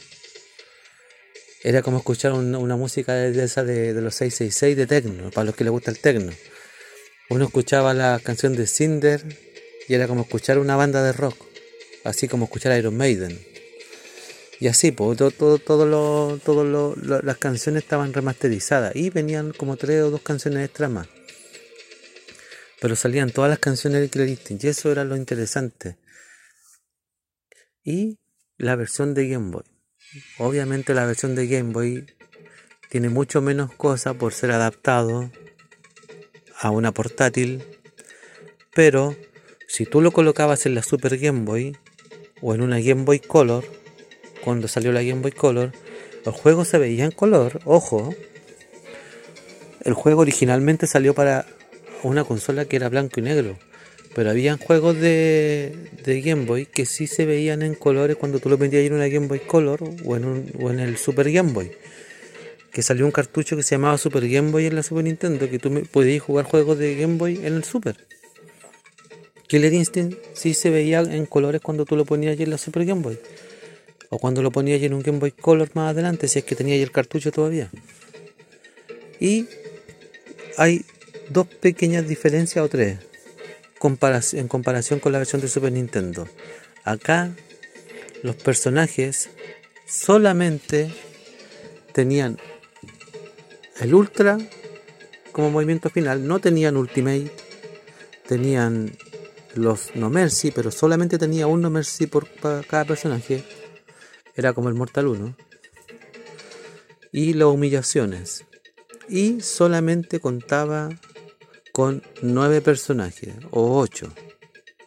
era 1.69 1.83
como 1.83 1.99
escuchar 1.99 2.33
una, 2.33 2.77
música 2.77 3.13
de, 3.13 3.45
esa 3.45 3.63
de, 3.63 3.93
los 4.01 4.15
666 4.15 4.75
de 4.75 4.87
techno, 4.87 5.31
para 5.31 5.45
los 5.45 5.55
que 5.55 5.65
les 5.65 5.71
gusta 5.71 5.91
el 5.91 5.99
techno. 5.99 6.33
Uno 7.29 7.45
escuchaba 7.45 7.93
la 7.93 8.19
canción 8.25 8.57
de 8.57 8.67
Cinder 8.67 9.23
y 9.87 9.93
era 9.93 10.09
como 10.09 10.23
escuchar 10.23 10.59
una 10.59 10.77
banda 10.77 11.03
de 11.03 11.13
rock, 11.13 11.37
así 12.05 12.27
como 12.27 12.47
escuchar 12.47 12.79
Iron 12.79 12.97
Maiden. 12.97 13.39
Y 14.59 14.69
así, 14.69 14.93
pues, 14.93 15.19
todo, 15.19 15.59
todo, 15.59 16.39
todo, 16.39 16.97
las 16.97 17.37
canciones 17.37 17.83
estaban 17.83 18.15
remasterizadas 18.15 18.97
y 18.97 19.11
venían 19.11 19.53
como 19.53 19.77
tres 19.77 20.05
o 20.05 20.11
dos 20.11 20.23
canciones 20.23 20.65
extra 20.65 20.89
más. 20.89 21.07
Pero 22.81 22.97
salían 22.97 23.31
todas 23.31 23.51
las 23.51 23.59
canciones 23.59 24.01
de 24.01 24.09
Killer 24.09 24.31
Instinct 24.31 24.65
y 24.65 24.69
eso 24.69 24.91
era 24.91 25.05
lo 25.05 25.17
interesante. 25.17 25.99
Y 27.85 28.19
la 28.57 28.75
versión 28.75 29.13
de 29.13 29.29
Game 29.29 29.51
Boy. 29.51 29.78
Obviamente 30.39 30.95
la 30.95 31.05
versión 31.05 31.35
de 31.35 31.47
Game 31.47 31.73
Boy 31.73 32.07
tiene 32.89 33.09
mucho 33.09 33.43
menos 33.43 33.73
cosas 33.75 34.15
por 34.17 34.33
ser 34.33 34.51
adaptado 34.53 35.31
a 36.59 36.71
una 36.71 36.93
portátil, 36.93 37.63
pero 38.75 39.15
si 39.67 39.85
tú 39.85 40.01
lo 40.01 40.13
colocabas 40.13 40.65
en 40.67 40.75
la 40.75 40.83
Super 40.83 41.19
Game 41.19 41.45
Boy 41.45 41.77
o 42.41 42.55
en 42.55 42.63
una 42.63 42.81
Game 42.81 43.05
Boy 43.05 43.21
Color, 43.21 43.65
cuando 44.43 44.67
salió 44.69 44.93
la 44.93 45.03
Game 45.03 45.21
Boy 45.21 45.33
Color, 45.33 45.73
los 46.25 46.35
juegos 46.35 46.69
se 46.69 46.79
veían 46.79 47.07
en 47.07 47.13
color, 47.13 47.61
ojo. 47.65 48.15
El 49.83 49.95
juego 49.95 50.23
originalmente 50.23 50.87
salió 50.87 51.15
para 51.15 51.47
una 52.03 52.25
consola 52.25 52.65
que 52.65 52.77
era 52.77 52.89
blanco 52.89 53.21
y 53.21 53.23
negro. 53.23 53.59
Pero 54.19 54.31
habían 54.31 54.59
juegos 54.59 55.01
de, 55.01 55.73
Game 56.05 56.45
Boy 56.45 56.67
que 56.67 56.87
sí 56.87 57.07
se 57.07 57.25
veían 57.25 57.63
en 57.63 57.77
colores 57.77 58.17
cuando 58.17 58.41
tú 58.41 58.49
lo 58.49 58.59
vendías 58.59 58.85
en 58.85 58.95
una 58.95 59.07
Game 59.07 59.29
Boy 59.29 59.39
Color 59.39 59.79
o 60.05 60.17
en, 60.17 60.53
o 60.59 60.73
en 60.73 60.81
el 60.81 60.97
Super 60.97 61.31
Game 61.31 61.53
Boy. 61.53 61.71
Que 62.73 62.83
salió 62.83 63.07
un 63.07 63.13
cartucho 63.13 63.55
que 63.55 63.63
se 63.63 63.77
llamaba 63.77 63.97
Super 63.97 64.29
Game 64.29 64.51
Boy 64.51 64.67
en 64.67 64.75
la 64.75 64.83
Super 64.83 65.05
Nintendo, 65.05 65.49
que 65.49 65.61
tú 65.61 65.85
podías 65.93 66.21
jugar 66.21 66.47
juegos 66.47 66.81
de 66.81 66.97
Game 66.97 67.17
Boy 67.17 67.37
en 67.45 67.55
el 67.55 67.63
Super. 67.63 67.97
Killer 69.47 69.73
Instinct 69.73 70.19
sí 70.33 70.53
se 70.53 70.71
veía 70.71 70.99
en 70.99 71.25
colores 71.25 71.61
cuando 71.61 71.85
tú 71.85 71.95
lo 71.95 72.05
ponías 72.05 72.41
en 72.41 72.51
la 72.51 72.59
Super 72.59 72.85
Game 72.85 73.03
Boy. 73.03 73.21
O 74.09 74.19
cuando 74.19 74.43
lo 74.43 74.51
ponías 74.51 74.83
en 74.83 74.95
un 74.95 75.03
Game 75.03 75.21
Boy 75.21 75.31
Color 75.31 75.71
más 75.75 75.93
adelante, 75.93 76.27
si 76.27 76.41
es 76.41 76.45
que 76.45 76.57
tenía 76.57 76.75
el 76.75 76.91
cartucho 76.91 77.31
todavía. 77.31 77.71
Y 79.21 79.47
hay 80.57 80.85
dos 81.31 81.47
pequeñas 81.47 82.09
diferencias 82.09 82.65
o 82.65 82.69
tres 82.69 82.99
en 83.81 84.49
comparación 84.49 85.01
con 85.01 85.13
la 85.13 85.19
versión 85.19 85.41
de 85.41 85.49
Super 85.49 85.73
Nintendo. 85.73 86.29
Acá 86.85 87.31
los 88.23 88.37
personajes 88.37 89.31
solamente 89.87 90.93
tenían 91.93 92.39
el 93.81 93.95
Ultra 93.95 94.39
como 95.33 95.51
movimiento 95.51 95.89
final, 95.89 96.27
no 96.27 96.41
tenían 96.41 96.77
Ultimate, 96.77 97.31
tenían 98.27 98.97
los 99.55 99.95
No 99.95 100.11
Mercy, 100.11 100.51
pero 100.51 100.71
solamente 100.71 101.17
tenía 101.17 101.47
un 101.47 101.61
No 101.61 101.71
Mercy 101.71 102.07
por 102.07 102.29
cada 102.67 102.85
personaje, 102.85 103.45
era 104.35 104.53
como 104.53 104.69
el 104.69 104.75
Mortal 104.75 105.07
1, 105.07 105.37
y 107.13 107.35
las 107.35 107.49
humillaciones, 107.49 108.45
y 109.09 109.41
solamente 109.41 110.19
contaba 110.19 110.89
con 111.79 112.03
nueve 112.23 112.61
personajes 112.61 113.37
o 113.53 113.79
ocho. 113.79 114.13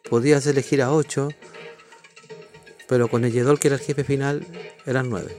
Podías 0.09 0.45
elegir 0.45 0.81
a 0.81 0.91
ocho, 0.91 1.29
pero 2.89 3.07
con 3.07 3.23
el 3.23 3.31
Yedol, 3.31 3.61
que 3.61 3.69
era 3.69 3.77
el 3.77 3.81
jefe 3.81 4.03
final, 4.03 4.45
eran 4.85 5.09
nueve. 5.09 5.37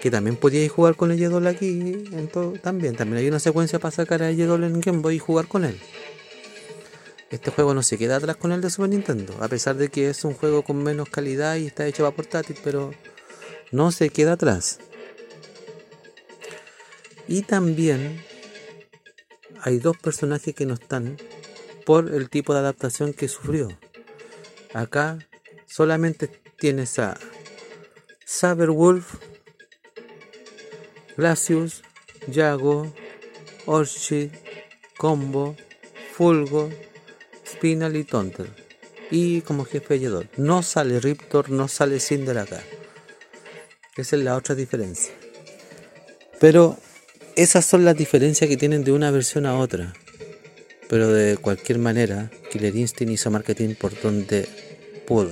Que 0.00 0.10
también 0.10 0.36
podíais 0.36 0.72
jugar 0.72 0.96
con 0.96 1.10
el 1.10 1.18
Yedol 1.18 1.46
aquí, 1.48 1.68
en 2.12 2.28
todo, 2.28 2.52
también. 2.52 2.96
También 2.96 3.18
hay 3.18 3.28
una 3.28 3.40
secuencia 3.40 3.78
para 3.78 3.92
sacar 3.92 4.22
a 4.22 4.32
Yedol 4.32 4.64
en 4.64 4.80
Game 4.80 5.00
Boy 5.00 5.16
y 5.16 5.18
jugar 5.18 5.48
con 5.48 5.66
él. 5.66 5.78
Este 7.28 7.50
juego 7.50 7.74
no 7.74 7.82
se 7.82 7.98
queda 7.98 8.16
atrás 8.16 8.36
con 8.36 8.50
el 8.52 8.62
de 8.62 8.70
Super 8.70 8.88
Nintendo, 8.88 9.36
a 9.42 9.48
pesar 9.48 9.76
de 9.76 9.90
que 9.90 10.08
es 10.08 10.24
un 10.24 10.32
juego 10.32 10.62
con 10.62 10.82
menos 10.82 11.10
calidad 11.10 11.56
y 11.56 11.66
está 11.66 11.86
hecho 11.86 12.04
para 12.04 12.16
portátil, 12.16 12.56
pero 12.64 12.94
no 13.70 13.92
se 13.92 14.08
queda 14.08 14.32
atrás. 14.32 14.78
Y 17.28 17.42
también 17.42 18.29
hay 19.62 19.78
dos 19.78 19.96
personajes 19.96 20.54
que 20.54 20.66
no 20.66 20.74
están 20.74 21.16
por 21.84 22.12
el 22.12 22.30
tipo 22.30 22.52
de 22.52 22.60
adaptación 22.60 23.12
que 23.12 23.28
sufrió. 23.28 23.68
Acá 24.74 25.18
solamente 25.66 26.28
tienes 26.58 26.98
a 26.98 27.18
Saberwolf, 28.24 29.16
Glacius, 31.16 31.82
Yago, 32.28 32.92
Orchid, 33.66 34.30
Combo, 34.96 35.56
Fulgo, 36.12 36.70
Spinal 37.46 37.96
y 37.96 38.04
Tonter. 38.04 38.48
Y 39.10 39.40
como 39.40 39.64
jefe 39.64 39.98
Yedor. 39.98 40.28
No 40.36 40.62
sale 40.62 41.00
Riptor, 41.00 41.50
no 41.50 41.66
sale 41.66 41.98
Cinder 41.98 42.38
acá. 42.38 42.62
Esa 43.96 44.16
es 44.16 44.22
la 44.22 44.36
otra 44.36 44.54
diferencia. 44.54 45.12
Pero 46.38 46.78
esas 47.36 47.64
son 47.64 47.84
las 47.84 47.96
diferencias 47.96 48.48
que 48.48 48.56
tienen 48.56 48.84
de 48.84 48.92
una 48.92 49.10
versión 49.10 49.46
a 49.46 49.58
otra. 49.58 49.94
Pero 50.88 51.12
de 51.12 51.36
cualquier 51.36 51.78
manera, 51.78 52.30
Killer 52.50 52.74
Instinct 52.74 53.12
hizo 53.12 53.30
marketing 53.30 53.74
por 53.74 54.00
donde 54.00 54.48
pudo. 55.06 55.30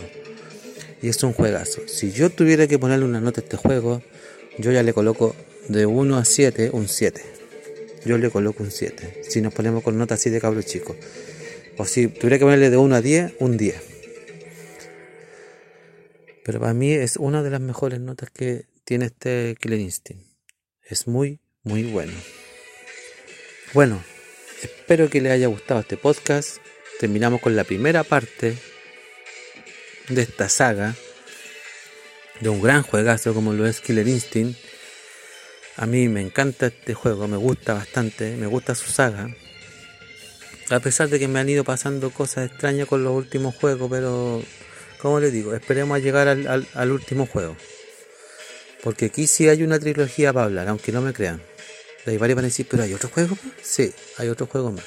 Y 1.03 1.09
es 1.09 1.23
un 1.23 1.33
juegazo. 1.33 1.83
Si 1.87 2.13
yo 2.13 2.31
tuviera 2.31 2.67
que 2.67 2.79
ponerle 2.79 3.05
una 3.05 3.21
nota 3.21 3.41
a 3.41 3.45
este 3.45 3.57
juego, 3.57 4.03
yo 4.59 4.73
ya 4.73 4.83
le 4.83 4.93
coloco 4.93 5.35
de 5.69 5.87
1 5.87 6.17
a 6.17 6.25
7 6.25 6.71
un 6.73 6.89
7. 6.89 7.23
Yo 8.05 8.19
le 8.19 8.31
coloco 8.31 8.63
un 8.63 8.71
7. 8.71 9.23
Si 9.29 9.41
nos 9.41 9.53
ponemos 9.53 9.83
con 9.83 9.99
notas 9.99 10.21
así 10.21 10.31
de 10.31 10.41
cabros 10.41 10.67
chicos. 10.67 10.97
O 11.77 11.85
si 11.85 12.09
tuviera 12.09 12.39
que 12.39 12.45
ponerle 12.45 12.71
de 12.71 12.77
1 12.77 12.95
a 12.95 13.01
10, 13.01 13.35
un 13.41 13.57
10. 13.57 13.83
Pero 16.45 16.61
para 16.61 16.75
mí 16.75 16.93
es 16.93 17.17
una 17.17 17.43
de 17.43 17.51
las 17.51 17.61
mejores 17.61 18.01
notas 18.01 18.31
que 18.31 18.67
tiene 18.85 19.07
este 19.07 19.57
Killer 19.61 19.81
Instinct. 19.81 20.25
Es 20.83 21.07
muy, 21.07 21.41
muy 21.65 21.85
bueno. 21.85 22.13
Bueno, 23.75 24.03
espero 24.63 25.11
que 25.11 25.21
les 25.21 25.33
haya 25.33 25.47
gustado 25.47 25.81
este 25.81 25.97
podcast. 25.97 26.59
Terminamos 27.01 27.41
con 27.41 27.57
la 27.57 27.65
primera 27.65 28.05
parte 28.05 28.57
de 30.09 30.23
esta 30.23 30.49
saga. 30.49 30.95
De 32.41 32.49
un 32.49 32.63
gran 32.63 32.83
juegazo 32.83 33.35
como 33.35 33.53
lo 33.53 33.67
es 33.67 33.81
Killer 33.81 34.07
Instinct. 34.07 34.59
A 35.77 35.87
mí 35.87 36.09
me 36.09 36.21
encanta 36.21 36.67
este 36.67 36.95
juego, 36.95 37.29
me 37.29 37.37
gusta 37.37 37.75
bastante, 37.75 38.37
me 38.37 38.47
gusta 38.47 38.75
su 38.75 38.91
saga. 38.91 39.29
A 40.71 40.81
pesar 40.81 41.09
de 41.09 41.19
que 41.19 41.29
me 41.29 41.39
han 41.39 41.49
ido 41.49 41.65
pasando 41.65 42.11
cosas 42.11 42.51
extrañas 42.51 42.89
con 42.89 43.05
los 43.05 43.15
últimos 43.15 43.55
juegos, 43.55 43.89
pero 43.91 44.43
como 44.99 45.21
les 45.21 45.33
digo, 45.33 45.55
esperemos 45.55 45.97
a 45.97 46.01
llegar 46.01 46.29
al, 46.29 46.91
último 46.91 47.27
juego. 47.27 47.57
Porque 48.83 49.07
aquí 49.07 49.27
sí 49.27 49.49
hay 49.49 49.63
una 49.63 49.79
trilogía 49.79 50.33
para 50.33 50.47
hablar, 50.47 50.69
aunque 50.69 50.93
no 50.93 51.01
me 51.01 51.13
crean. 51.13 51.43
Ahí 52.07 52.17
varios 52.17 52.37
van 52.37 52.45
a 52.45 52.49
decir, 52.49 52.67
pero 52.71 52.83
¿hay 52.83 52.95
otro 52.95 53.11
juego 53.11 53.37
más? 53.43 53.55
Sí, 53.63 53.93
hay 54.17 54.29
otro 54.29 54.47
juego 54.47 54.73
más. 54.73 54.85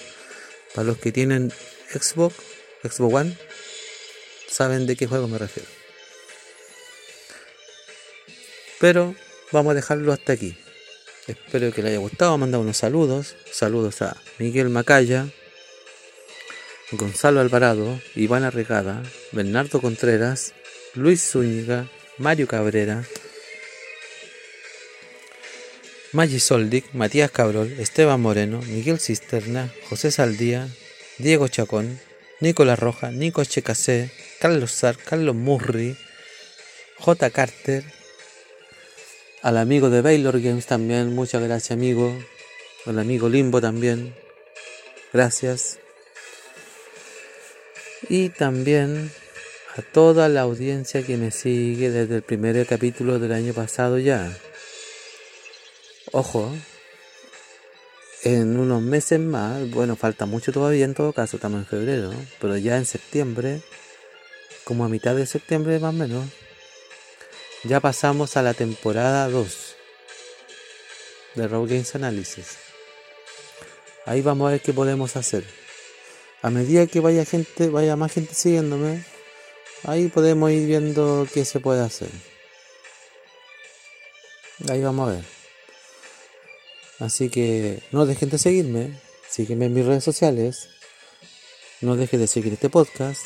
Para 0.73 0.87
los 0.87 0.97
que 0.97 1.11
tienen 1.11 1.51
Xbox, 1.93 2.35
Xbox 2.83 3.13
One, 3.13 3.37
saben 4.49 4.87
de 4.87 4.95
qué 4.95 5.07
juego 5.07 5.27
me 5.27 5.37
refiero. 5.37 5.69
Pero 8.79 9.13
vamos 9.51 9.71
a 9.71 9.75
dejarlo 9.75 10.11
hasta 10.11 10.33
aquí. 10.33 10.57
Espero 11.27 11.71
que 11.71 11.83
les 11.83 11.91
haya 11.91 11.99
gustado. 11.99 12.37
Mandar 12.37 12.61
unos 12.61 12.77
saludos. 12.77 13.35
Saludos 13.51 14.01
a 14.01 14.17
Miguel 14.39 14.69
Macaya, 14.69 15.27
Gonzalo 16.91 17.39
Alvarado, 17.39 18.01
Iván 18.15 18.43
Arregada, 18.43 19.03
Bernardo 19.31 19.79
Contreras, 19.79 20.53
Luis 20.95 21.21
Zúñiga, 21.21 21.87
Mario 22.17 22.47
Cabrera, 22.47 23.05
Maggi 26.13 26.41
Soldic, 26.41 26.93
Matías 26.93 27.31
Cabrol, 27.31 27.71
Esteban 27.79 28.19
Moreno, 28.19 28.61
Miguel 28.63 28.99
Cisterna, 28.99 29.73
José 29.89 30.11
Saldía, 30.11 30.67
Diego 31.19 31.47
Chacón, 31.47 31.99
Nicolás 32.41 32.79
Roja, 32.79 33.11
Nico 33.11 33.45
Checasé, 33.45 34.11
Carlos 34.41 34.71
Sar, 34.71 34.97
Carlos 34.97 35.35
Murri, 35.35 35.95
J. 36.97 37.29
Carter, 37.29 37.85
al 39.41 39.57
amigo 39.57 39.89
de 39.89 40.01
Baylor 40.01 40.41
Games 40.41 40.65
también, 40.65 41.15
muchas 41.15 41.43
gracias 41.43 41.71
amigo, 41.71 42.13
al 42.85 42.99
amigo 42.99 43.29
Limbo 43.29 43.61
también, 43.61 44.13
gracias 45.13 45.79
y 48.09 48.29
también 48.29 49.11
a 49.77 49.81
toda 49.81 50.27
la 50.27 50.41
audiencia 50.41 51.03
que 51.03 51.15
me 51.15 51.31
sigue 51.31 51.89
desde 51.89 52.17
el 52.17 52.21
primer 52.21 52.65
capítulo 52.67 53.17
del 53.17 53.31
año 53.31 53.53
pasado 53.53 53.97
ya. 53.97 54.37
Ojo, 56.11 56.51
en 58.23 58.59
unos 58.59 58.81
meses 58.81 59.19
más, 59.19 59.69
bueno, 59.71 59.95
falta 59.95 60.25
mucho 60.25 60.51
todavía 60.51 60.85
en 60.85 60.93
todo 60.93 61.13
caso, 61.13 61.37
estamos 61.37 61.59
en 61.59 61.65
febrero, 61.65 62.13
pero 62.39 62.57
ya 62.57 62.77
en 62.77 62.85
septiembre, 62.85 63.61
como 64.63 64.85
a 64.85 64.89
mitad 64.89 65.15
de 65.15 65.25
septiembre 65.25 65.79
más 65.79 65.93
o 65.93 65.97
menos, 65.97 66.25
ya 67.63 67.79
pasamos 67.79 68.37
a 68.37 68.41
la 68.41 68.53
temporada 68.53 69.29
2 69.29 69.75
de 71.35 71.47
Rogue 71.47 71.75
Games 71.75 71.95
Analysis. 71.95 72.57
Ahí 74.05 74.21
vamos 74.21 74.47
a 74.47 74.51
ver 74.51 74.61
qué 74.61 74.73
podemos 74.73 75.15
hacer 75.15 75.45
a 76.41 76.49
medida 76.49 76.87
que 76.87 76.99
vaya 76.99 77.23
gente, 77.23 77.69
vaya 77.69 77.95
más 77.95 78.11
gente 78.11 78.33
siguiéndome, 78.33 79.03
ahí 79.83 80.07
podemos 80.07 80.49
ir 80.51 80.65
viendo 80.67 81.27
qué 81.31 81.45
se 81.45 81.59
puede 81.59 81.81
hacer. 81.81 82.09
Ahí 84.69 84.81
vamos 84.81 85.09
a 85.09 85.11
ver. 85.13 85.40
Así 87.01 87.29
que 87.29 87.81
no 87.91 88.05
dejen 88.05 88.29
de 88.29 88.37
seguirme, 88.37 88.93
sígueme 89.27 89.65
en 89.65 89.73
mis 89.73 89.83
redes 89.83 90.03
sociales, 90.03 90.69
no 91.81 91.95
dejen 91.95 92.19
de 92.19 92.27
seguir 92.27 92.53
este 92.53 92.69
podcast. 92.69 93.25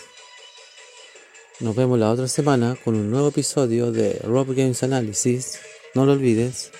Nos 1.59 1.75
vemos 1.75 1.99
la 1.99 2.09
otra 2.09 2.29
semana 2.29 2.77
con 2.85 2.95
un 2.95 3.11
nuevo 3.11 3.27
episodio 3.27 3.91
de 3.91 4.13
Rob 4.23 4.55
Games 4.55 4.81
Analysis. 4.81 5.59
No 5.93 6.05
lo 6.05 6.13
olvides. 6.13 6.71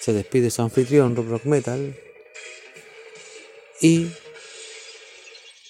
Se 0.00 0.12
despide 0.12 0.50
su 0.50 0.62
anfitrión 0.62 1.14
Rob 1.14 1.28
Rock 1.28 1.44
Metal. 1.44 1.96
Y 3.80 4.08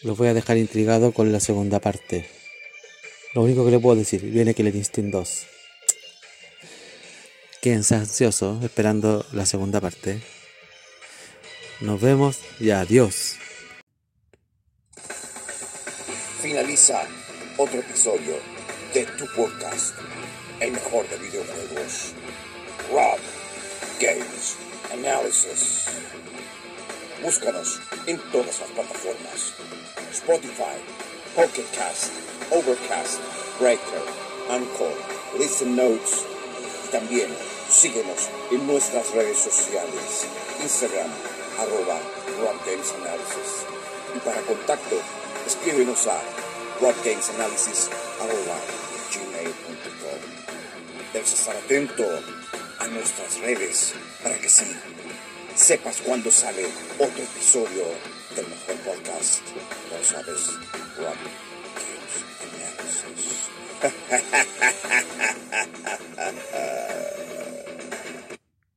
los 0.05 0.17
voy 0.17 0.29
a 0.29 0.35
dejar 0.35 0.57
intrigado 0.57 1.13
con 1.13 1.33
la 1.33 1.41
segunda 1.41 1.81
parte. 1.81 2.27
Lo 3.35 3.43
único 3.43 3.63
que 3.63 3.73
le 3.73 3.79
puedo 3.79 3.97
decir, 3.97 4.23
viene 4.23 4.55
le 4.57 4.71
Instinct 4.71 5.13
2. 5.13 5.58
Quédense 7.61 7.97
ansiosos 7.97 8.63
esperando 8.63 9.27
la 9.33 9.45
segunda 9.45 9.81
parte. 9.81 10.23
Nos 11.81 12.01
vemos 12.01 12.39
y 12.61 12.71
adiós. 12.71 13.37
Finaliza 16.41 17.03
otro 17.57 17.81
episodio 17.81 18.37
de 18.95 19.05
tu 19.07 19.27
podcast, 19.35 19.97
el 20.61 20.71
mejor 20.71 21.09
de 21.09 21.19
videojuegos. 21.19 22.15
Rob 22.93 23.19
Games 24.01 24.57
Analysis. 24.93 25.87
Búscanos 27.23 27.81
en 28.07 28.19
todas 28.31 28.61
las 28.61 28.71
plataformas. 28.71 29.55
Spotify, 30.13 30.79
Pocket 31.35 31.67
Cast, 31.77 32.13
Overcast, 32.53 33.19
Breaker, 33.59 34.03
Anchor, 34.49 34.95
Listen 35.37 35.75
Notes. 35.75 36.38
Y 36.89 36.91
también 36.91 37.29
síguenos 37.71 38.29
en 38.51 38.67
nuestras 38.67 39.11
redes 39.11 39.39
sociales. 39.39 40.27
Instagram, 40.63 41.11
arroba 41.59 42.01
Analysis. 42.41 43.67
Y 44.17 44.21
para 44.21 44.41
contacto, 44.43 44.97
escríbenos 45.47 46.07
a 46.07 46.19
gmail.com. 49.11 50.21
Debes 51.13 51.33
estar 51.33 51.57
atento 51.57 52.05
a 52.79 52.87
nuestras 52.87 53.41
redes 53.41 53.95
para 54.23 54.39
que 54.39 54.49
sí 54.49 54.65
sepas 55.55 56.01
cuándo 56.01 56.31
sale 56.31 56.67
otro 56.99 57.23
episodio 57.23 57.85
del 58.37 58.47
mejor 58.49 58.77
podcast. 58.85 59.41
Lo 59.91 60.03
sabes, 60.05 60.53
Rob 60.97 61.17
Games 61.75 62.25
Analysis. 63.83 65.88